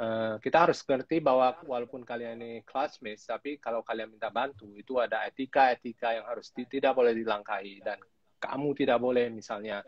[0.00, 4.98] uh, kita harus ngerti bahwa walaupun kalian ini classmates, tapi kalau kalian minta bantu itu
[5.00, 7.98] ada etika-etika yang harus tidak boleh dilangkahi dan
[8.36, 9.80] kamu tidak boleh misalnya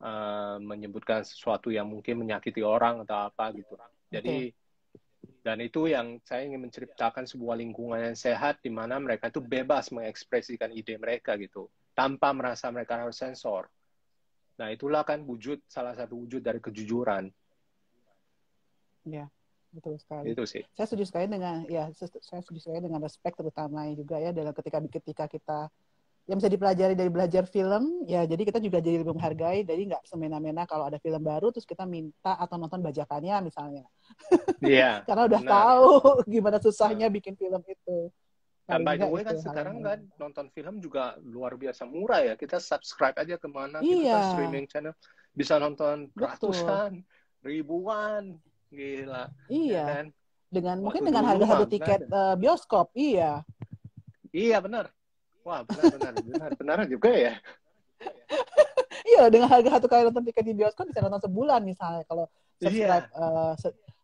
[0.00, 3.76] uh, menyebutkan sesuatu yang mungkin menyakiti orang atau apa gitu.
[4.10, 5.40] Jadi okay.
[5.44, 9.92] dan itu yang saya ingin menceritakan sebuah lingkungan yang sehat di mana mereka itu bebas
[9.92, 13.68] mengekspresikan ide mereka gitu tanpa merasa mereka harus sensor.
[14.60, 17.32] Nah, itulah kan wujud salah satu wujud dari kejujuran.
[19.08, 19.32] Ya,
[19.72, 20.36] betul sekali.
[20.36, 20.60] Itu sih.
[20.76, 24.84] Saya setuju sekali dengan ya saya setuju sekali dengan respect terutama juga ya dalam ketika
[24.84, 25.58] ketika kita
[26.28, 30.06] yang bisa dipelajari dari belajar film ya jadi kita juga jadi lebih menghargai jadi nggak
[30.06, 33.82] semena-mena kalau ada film baru terus kita minta atau nonton bajakannya misalnya
[34.62, 35.50] iya yeah, karena udah benar.
[35.50, 35.90] tahu
[36.38, 37.14] gimana susahnya nah.
[37.18, 38.14] bikin film itu
[38.70, 42.34] dan by the way kan sekarang kan nonton film juga luar biasa murah ya.
[42.38, 44.14] Kita subscribe aja ke mana iya.
[44.14, 44.94] kita streaming channel
[45.34, 46.24] bisa nonton Betul.
[46.26, 46.90] ratusan,
[47.42, 48.38] ribuan,
[48.70, 49.28] gila.
[49.50, 49.74] Iya.
[49.74, 50.06] Ya kan?
[50.50, 53.42] Dengan Waktu mungkin dengan harga satu tiket uh, bioskop, iya.
[54.30, 54.90] Iya benar.
[55.42, 57.34] Wah benar benar benar juga ya.
[59.10, 62.26] iya dengan harga satu kali nonton tiket di bioskop bisa nonton sebulan misalnya kalau
[62.58, 63.18] subscribe iya.
[63.18, 63.54] uh,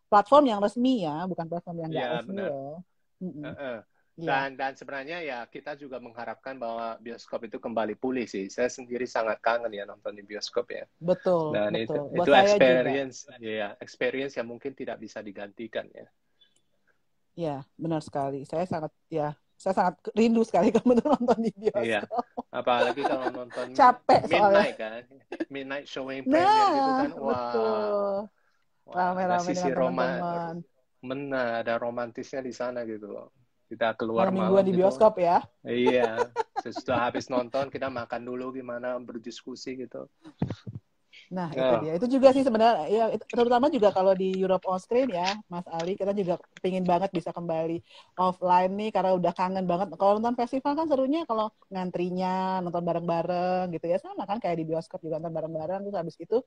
[0.07, 2.49] platform yang resmi ya, bukan platform yang nggak iya, resmi benar.
[2.51, 2.75] loh.
[3.17, 3.43] Mm -mm.
[3.43, 3.77] Uh -uh.
[4.17, 4.49] Yeah.
[4.49, 8.49] Dan dan sebenarnya ya kita juga mengharapkan bahwa bioskop itu kembali pulih sih.
[8.49, 10.89] Saya sendiri sangat kangen ya nonton di bioskop ya.
[10.97, 11.53] Betul.
[11.53, 11.85] Dan betul.
[11.85, 13.37] itu Buat itu experience juga.
[13.45, 16.09] ya experience yang mungkin tidak bisa digantikan ya.
[17.37, 18.41] Ya benar sekali.
[18.49, 21.85] Saya sangat ya saya sangat rindu sekali kamu nonton di bioskop.
[21.85, 22.01] Iya.
[22.49, 25.01] Apalagi kalau nonton Capek midnight kan,
[25.53, 28.17] midnight showing Nah, premier gitu kan, wah, betul.
[28.89, 30.57] wah, Rame-rame ada sisi dengan roma, teman-teman.
[31.05, 33.29] benar ada romantisnya di sana gitu loh.
[33.67, 34.87] Kita keluar Malam malam di gitu.
[34.87, 35.37] bioskop ya.
[35.67, 36.31] Iya,
[36.63, 40.07] sesudah habis nonton kita makan dulu gimana berdiskusi gitu.
[41.27, 41.83] Nah, itu Ya.
[41.83, 41.91] dia.
[41.99, 45.99] Itu juga sih sebenarnya ya terutama juga kalau di Europe on Screen ya, Mas Ali,
[45.99, 47.83] kita juga pingin banget bisa kembali
[48.15, 49.87] offline nih karena udah kangen banget.
[49.99, 53.97] Kalau nonton festival kan serunya kalau ngantrinya, nonton bareng-bareng gitu ya.
[53.99, 56.37] Sama kan kayak di bioskop juga nonton bareng-bareng terus habis itu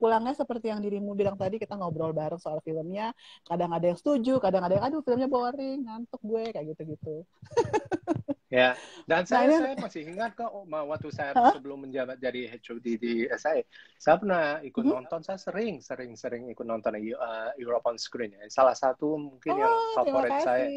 [0.00, 3.12] pulangnya seperti yang dirimu bilang tadi kita ngobrol bareng soal filmnya.
[3.48, 7.10] Kadang ada yang setuju, kadang ada yang aduh filmnya boring, ngantuk gue kayak gitu-gitu.
[8.50, 8.74] Ya,
[9.06, 11.54] dan saya Nah, saya masih ingat kok waktu saya Hah?
[11.54, 13.62] sebelum menjabat jadi HOD di SIA,
[13.94, 14.90] saya pernah ikut Mhm.
[14.90, 18.42] nonton, saya sering sering sering ikut nonton uh, Europe on Screen ya.
[18.50, 20.74] Salah satu mungkin yang Oh, terima favorit saya.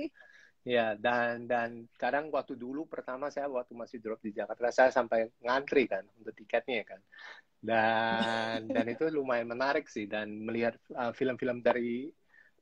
[0.64, 5.28] Ya, dan dan kadang waktu dulu pertama saya waktu masih drop di Jakarta, saya sampai
[5.44, 7.04] ngantri kan untuk tiketnya kan.
[7.60, 12.08] Dan dan itu lumayan menarik sih dan melihat uh, film-film dari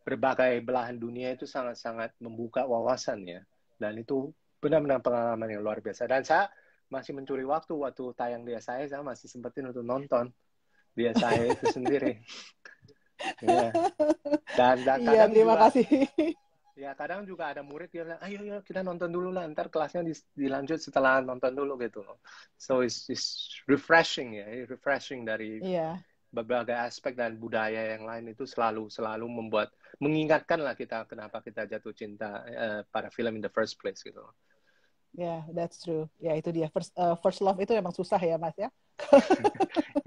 [0.02, 3.42] berbagai belahan dunia itu sangat-sangat membuka wawasan ya.
[3.78, 6.10] Dan itu benar-benar pengalaman yang luar biasa.
[6.10, 6.50] Dan saya
[6.90, 10.34] masih mencuri waktu waktu tayang di saya, saya masih sempetin untuk nonton
[10.98, 12.18] di saya itu sendiri.
[13.22, 13.70] Iya.
[14.58, 15.86] Dan, dan Iya, kadang terima juga, kasih.
[16.82, 20.02] Ya kadang juga ada murid dia bilang, ayo ayo kita nonton dulu lah, ntar kelasnya
[20.34, 22.02] dilanjut setelah nonton dulu gitu.
[22.58, 26.02] So it's, it's refreshing ya, refreshing dari Iya.
[26.34, 29.70] berbagai aspek dan budaya yang lain itu selalu selalu membuat
[30.02, 34.26] mengingatkan lah kita kenapa kita jatuh cinta eh, pada film in the first place gitu.
[35.14, 36.10] Ya, that's true.
[36.18, 36.72] Ya, itu dia.
[36.72, 38.72] First, uh, first love itu emang susah ya, Mas ya.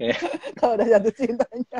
[0.59, 1.79] Kalau udah jatuh cintanya.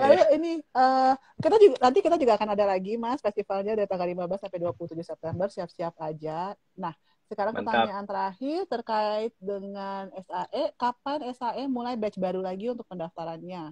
[0.00, 4.08] Lalu ini uh, kita juga nanti kita juga akan ada lagi Mas festivalnya dari tanggal
[4.08, 6.56] 15 sampai 27 September siap-siap aja.
[6.80, 6.94] Nah,
[7.30, 7.64] sekarang Mantap.
[7.64, 13.70] pertanyaan terakhir terkait dengan SAE, kapan SAE mulai batch baru lagi untuk pendaftarannya?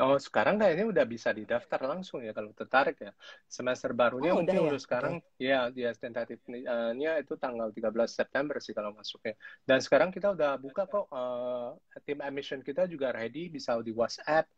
[0.00, 3.12] Oh sekarang kayaknya udah bisa didaftar langsung ya kalau tertarik ya.
[3.44, 4.72] Semester barunya Oh, mungkin udah ya?
[4.72, 9.36] udah sekarang ya dia tentatifnya itu tanggal 13 September sih kalau masuknya.
[9.68, 14.48] Dan sekarang kita udah buka kok eh, tim admission kita juga ready bisa di WhatsApp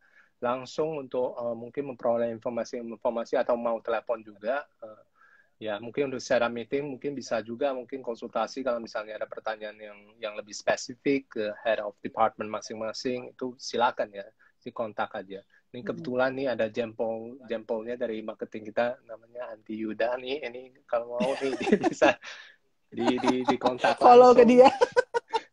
[0.43, 4.67] langsung untuk eh, mungkin memperoleh informasi-informasi atau mau telepon juga.
[4.83, 5.03] Eh,
[5.63, 9.99] ya mungkin untuk secara meeting mungkin bisa juga mungkin konsultasi kalau misalnya ada pertanyaan yang
[10.19, 14.27] yang lebih spesifik ke head of department masing-masing itu silakan ya
[14.59, 15.39] di kontak aja.
[15.71, 15.87] Ini Mhm.
[15.87, 20.43] kebetulan nih ada jempol jempolnya dari marketing kita namanya Anti Yuda nih.
[20.43, 22.09] Ini kalau mau nih dia bisa
[22.91, 24.67] di di di kontak Follow ke dia.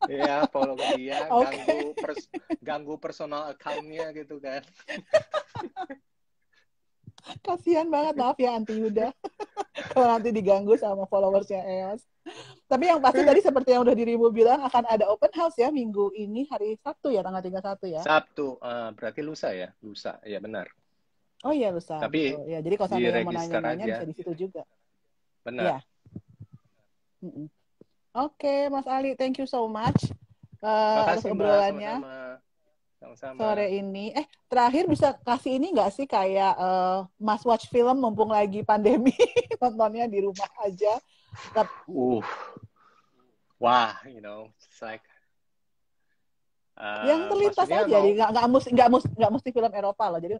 [0.09, 1.45] Iya, follow ke dia, Oke.
[1.45, 2.23] ganggu pers
[2.61, 4.65] ganggu personal account-nya gitu kan.
[7.45, 9.13] Kasihan banget maaf ya Anti Yuda.
[9.93, 12.03] Kalau nanti diganggu sama followersnya EOS.
[12.65, 16.15] Tapi yang pasti tadi seperti yang udah dirimu bilang akan ada open house ya minggu
[16.17, 18.01] ini hari Sabtu ya tanggal 31 ya.
[18.01, 20.71] Sabtu, eh, berarti lusa ya, lusa, ya benar,
[21.41, 21.97] Oh iya lusa.
[21.97, 22.53] Tapi betul.
[22.53, 24.63] ya jadi kalau sampai mau nanya-nanya bisa di situ juga.
[25.41, 25.65] benar.
[25.65, 25.79] Iya.
[27.25, 27.47] Mm-mm.
[28.11, 30.11] Oke, Mas Ali, thank you so much
[30.65, 31.95] uh, Makasih obrolannya
[33.01, 33.39] sama-sama.
[33.41, 34.13] Sore ini.
[34.13, 39.15] Eh, terakhir bisa kasih ini nggak sih kayak uh, Mas watch film mumpung lagi pandemi,
[39.63, 41.01] nontonnya di rumah aja.
[41.57, 42.21] Uh,
[43.57, 45.07] wah, you know, it's like
[46.77, 50.21] uh, yang terlintas aja, jadi nggak nggak mesti nggak mesti nggak mesti film Eropa loh,
[50.21, 50.35] jadi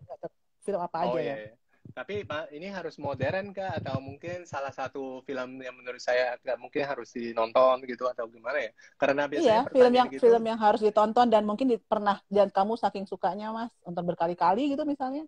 [0.61, 1.37] film apa Oh aja iya, ya.
[1.49, 1.55] iya.
[1.97, 6.59] Tapi Pak, ini harus modern kah atau mungkin salah satu film yang menurut saya nggak
[6.63, 8.71] mungkin harus dinonton gitu atau gimana ya?
[9.01, 12.49] Karena biasanya Iya, film yang gitu, film yang harus ditonton dan mungkin di, pernah dan
[12.57, 15.23] kamu saking sukanya Mas nonton berkali-kali gitu misalnya.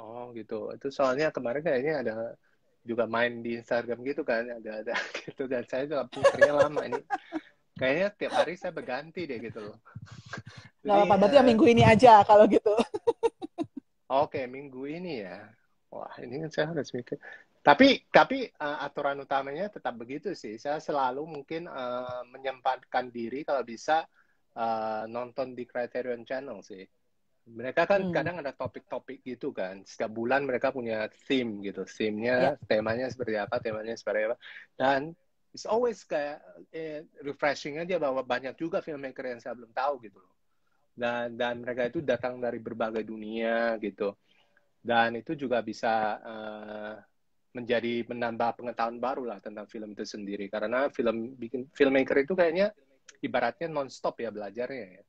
[0.00, 0.54] oh gitu.
[0.76, 2.14] Itu soalnya kemarin kayaknya ada
[2.88, 4.94] juga main di Instagram gitu kan, ada ada
[5.24, 7.00] gitu dan saya juga putarnya lama ini.
[7.80, 9.78] Kayaknya tiap hari saya berganti deh gitu loh.
[10.84, 12.72] Nggak apa-apa, Jadi, berarti ya eh, minggu ini aja kalau gitu.
[14.20, 15.36] Oke, minggu ini ya.
[15.94, 17.22] Wah, ini kan saya harus mikir.
[17.62, 20.58] Tapi tapi uh, aturan utamanya tetap begitu sih.
[20.58, 24.02] Saya selalu mungkin uh, menyempatkan diri kalau bisa
[24.58, 26.82] uh, nonton di Criterion Channel sih.
[27.46, 28.12] Mereka kan Hmm.
[28.12, 29.86] kadang ada topik-topik gitu kan.
[29.86, 31.86] Setiap bulan mereka punya theme gitu.
[31.86, 34.36] Theme-nya, temanya seperti apa, temanya seperti apa.
[34.74, 35.14] Dan
[35.54, 36.42] it's always kayak
[36.74, 40.32] eh, refreshing aja bahwa banyak juga filmmaker yang saya belum tahu gitu loh.
[40.96, 44.16] Dan dan mereka itu datang dari berbagai dunia gitu
[44.84, 46.94] dan itu juga bisa uh,
[47.56, 52.68] menjadi menambah pengetahuan baru lah tentang film itu sendiri karena film bikin filmmaker itu kayaknya
[53.24, 55.04] ibaratnya nonstop ya belajarnya ya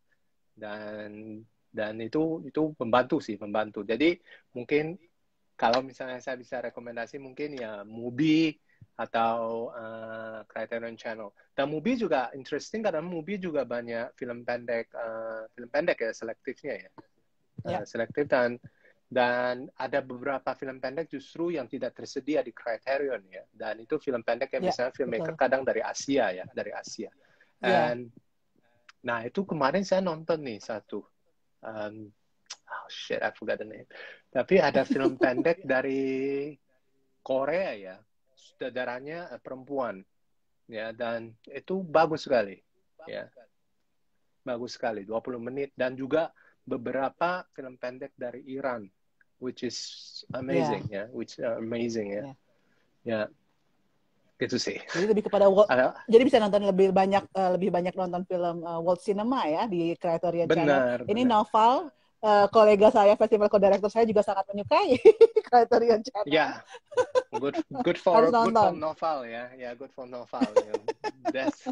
[0.56, 1.42] dan
[1.76, 4.16] dan itu itu membantu sih membantu jadi
[4.56, 4.96] mungkin
[5.60, 8.56] kalau misalnya saya bisa rekomendasi mungkin ya movie
[8.96, 11.32] atau uh, Criterion Channel.
[11.52, 16.74] Dan Mubi juga interesting karena Mubi juga banyak film pendek, uh, film pendek ya selektifnya
[16.80, 16.92] ya,
[17.68, 17.82] yeah.
[17.84, 18.56] uh, selektif dan
[19.06, 23.46] dan ada beberapa film pendek justru yang tidak tersedia di Criterion ya.
[23.54, 25.42] Dan itu film pendek yang yeah, misalnya filmmaker betul.
[25.46, 27.10] kadang dari Asia ya, dari Asia.
[27.62, 27.94] Yeah.
[27.94, 28.10] And
[29.06, 31.06] nah itu kemarin saya nonton nih satu.
[31.62, 32.10] Um,
[32.66, 33.90] oh shit, I forgot the name.
[34.34, 36.54] Tapi ada film pendek dari
[37.22, 37.96] Korea ya,
[38.34, 40.02] sutradaranya uh, perempuan
[40.66, 42.58] ya dan itu bagus sekali
[43.06, 43.30] ya.
[44.46, 46.30] Bagus sekali, 20 menit dan juga
[46.66, 48.90] beberapa film pendek dari Iran
[49.40, 49.78] which is
[50.34, 50.92] amazing yeah.
[50.92, 51.08] ya, yeah.
[51.12, 52.24] which uh, amazing ya.
[52.24, 52.36] Yeah.
[53.06, 53.22] Ya.
[54.36, 54.78] Gitu sih.
[54.92, 55.72] Jadi lebih kepada Walt,
[56.12, 59.96] jadi bisa nonton lebih banyak uh, lebih banyak nonton film uh, Walt Cinema ya di
[59.96, 61.08] Criterion Channel.
[61.08, 61.88] Ini novel
[62.20, 65.00] uh, kolega saya festival co-director saya juga sangat menyukai
[65.48, 66.28] Criterion Channel.
[66.28, 66.52] Ya, yeah.
[67.40, 70.44] good good for good for novel ya, ya yeah, good for novel.
[70.44, 70.74] ya.
[71.32, 71.72] That's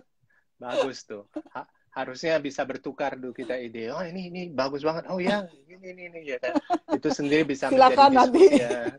[0.56, 1.28] bagus tuh.
[1.52, 3.94] Ha, harusnya bisa bertukar dulu kita ide.
[3.94, 5.06] Oh ini ini bagus banget.
[5.14, 6.58] Oh ya ini ini ini ya kan.
[6.98, 8.50] Itu sendiri bisa Silakan nanti.
[8.50, 8.98] Ya,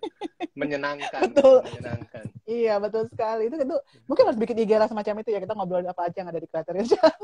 [0.55, 1.66] menyenangkan, betul.
[1.66, 2.24] menyenangkan.
[2.47, 3.51] Iya betul sekali.
[3.51, 3.76] Itu itu
[4.07, 6.47] mungkin harus bikin IG lah semacam itu ya kita ngobrol apa aja yang ada di
[6.47, 7.18] Criterion Channel.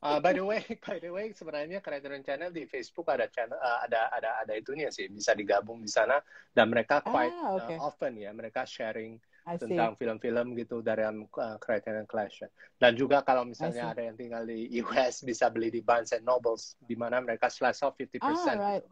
[0.00, 3.84] Uh, by the way, by the way, sebenarnya Criterion Channel di Facebook ada channel, uh,
[3.84, 6.16] ada ada ada itunya sih, bisa digabung di sana
[6.56, 7.76] dan mereka quite ah, okay.
[7.76, 12.48] uh, often ya, mereka sharing tentang film-film gitu dari uh, Criterion Collection.
[12.80, 16.80] Dan juga kalau misalnya ada yang tinggal di US bisa beli di Barnes and Nobles,
[16.80, 18.80] di mana mereka slash off 50% ah, right.
[18.80, 18.90] gitu.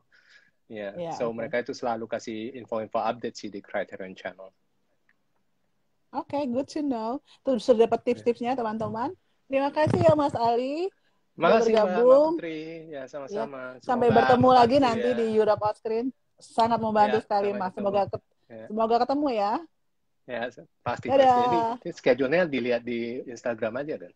[0.73, 0.93] Yeah.
[0.97, 1.37] yeah, so okay.
[1.37, 4.49] mereka itu selalu kasih info-info update sih di Criterion Channel.
[6.13, 7.21] Oke, okay, good to know.
[7.45, 9.17] Tuh sudah dapat tips-tipsnya teman-teman.
[9.49, 10.93] Terima kasih ya Mas Ali.
[11.37, 12.37] Makasih bergabung.
[12.37, 12.61] Mbak Putri.
[12.93, 13.81] Ya, sama-sama.
[13.81, 13.85] Ya.
[13.85, 15.17] Sampai bertemu lagi nanti ya.
[15.17, 16.13] di Europe Screen.
[16.37, 17.73] Sangat membantu ya, sekali Mas.
[17.73, 18.19] Semoga ke
[18.53, 18.65] ya.
[18.69, 19.53] semoga ketemu ya.
[20.23, 20.47] Ya,
[20.87, 21.11] pasti.
[21.11, 21.79] Dadah.
[21.83, 24.13] Jadi schedule-nya dilihat di Instagram aja kan.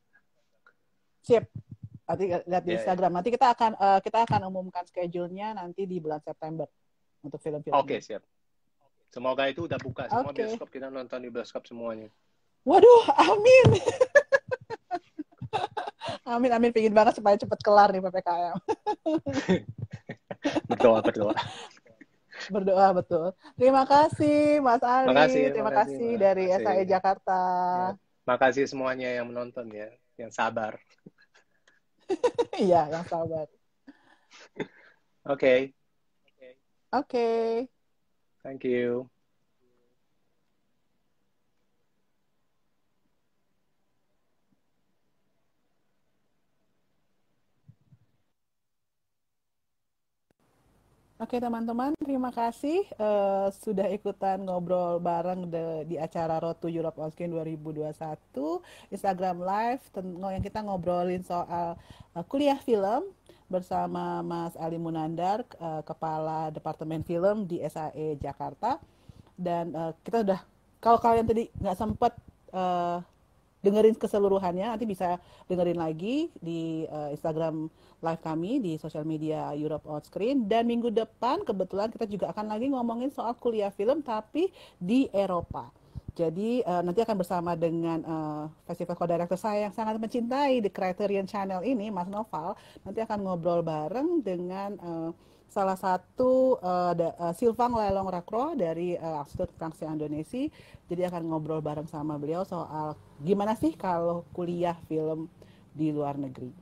[1.27, 1.45] Sip.
[2.07, 2.79] Nanti lihat di ya, ya.
[2.79, 3.11] Instagram.
[3.11, 3.17] Ya.
[3.19, 6.71] Nanti kita akan uh, kita akan umumkan schedule-nya nanti di bulan September
[7.27, 7.75] untuk film-film.
[7.75, 8.23] Oke, okay, siap.
[9.11, 10.47] Semoga itu udah buka semua okay.
[10.47, 12.07] bioskop kita nonton di bioskop semuanya.
[12.67, 13.69] Waduh, amin.
[16.27, 18.59] Amin amin pingin banget supaya cepat kelar nih PPKM.
[20.75, 21.35] berdoa berdoa.
[22.53, 23.27] Berdoa betul.
[23.59, 25.11] Terima kasih Mas Ali.
[25.11, 26.65] Makasih, Terima kasih, kasih dari makasih.
[26.65, 27.41] SAE Jakarta.
[27.75, 27.91] Ya.
[28.27, 30.79] Makasih semuanya yang menonton ya, yang sabar.
[32.57, 33.51] Iya, yang sabar.
[35.27, 35.37] Oke.
[35.37, 35.61] Okay.
[36.95, 37.05] Oke.
[37.05, 37.47] Okay.
[38.47, 39.11] Thank you.
[51.17, 57.01] Oke teman-teman, terima kasih uh, sudah ikutan ngobrol bareng de, di acara Road to Europe
[57.01, 57.89] On Screen 2021
[58.93, 61.81] Instagram Live yang kita ngobrolin soal
[62.13, 63.09] uh, kuliah film
[63.49, 68.77] bersama Mas Ali Munandar, uh, Kepala Departemen Film di SAE Jakarta.
[69.41, 70.45] Dan uh, kita udah,
[70.85, 72.13] kalau kalian tadi nggak sempat
[72.53, 73.01] uh,
[73.67, 75.19] dengerin keseluruhannya nanti bisa
[75.51, 77.67] dengerin lagi di uh, Instagram
[77.99, 79.99] live kami di sosial media Europe On
[80.47, 85.75] dan minggu depan kebetulan kita juga akan lagi ngomongin soal kuliah film tapi di Eropa.
[86.17, 91.29] Jadi uh, nanti akan bersama dengan uh, festival co-director saya yang sangat mencintai di Criterion
[91.29, 92.57] Channel ini, Mas Noval.
[92.89, 95.11] Nanti akan ngobrol bareng dengan uh,
[95.49, 100.49] salah satu uh, uh, Silvang Lelong Rakro dari uh, Institut Francia Indonesia.
[100.87, 102.95] Jadi akan ngobrol bareng sama beliau soal
[103.25, 105.27] gimana sih kalau kuliah film
[105.73, 106.53] di luar negeri.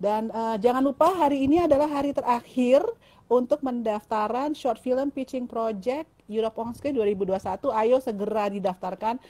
[0.00, 2.80] Dan uh, jangan lupa hari ini adalah hari terakhir
[3.30, 7.36] untuk mendaftaran short film pitching project Europe on Screen 2021.
[7.70, 9.20] Ayo segera didaftarkan.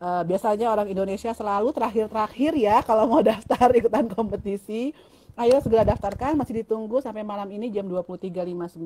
[0.00, 4.96] Uh, biasanya orang Indonesia selalu terakhir-terakhir ya kalau mau daftar ikutan kompetisi.
[5.38, 8.80] Ayo segera daftarkan, masih ditunggu sampai malam ini jam 23.59.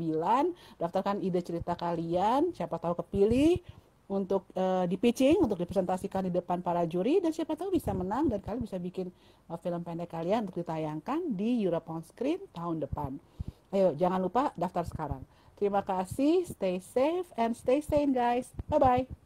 [0.77, 3.63] Daftarkan ide cerita kalian, siapa tahu kepilih
[4.05, 8.29] untuk uh, di pitching, untuk dipresentasikan di depan para juri dan siapa tahu bisa menang
[8.29, 9.09] dan kalian bisa bikin
[9.49, 13.17] uh, film pendek kalian untuk ditayangkan di Europe on Screen tahun depan.
[13.73, 15.23] Ayo jangan lupa daftar sekarang.
[15.57, 18.53] Terima kasih, stay safe and stay sane guys.
[18.69, 19.24] Bye bye.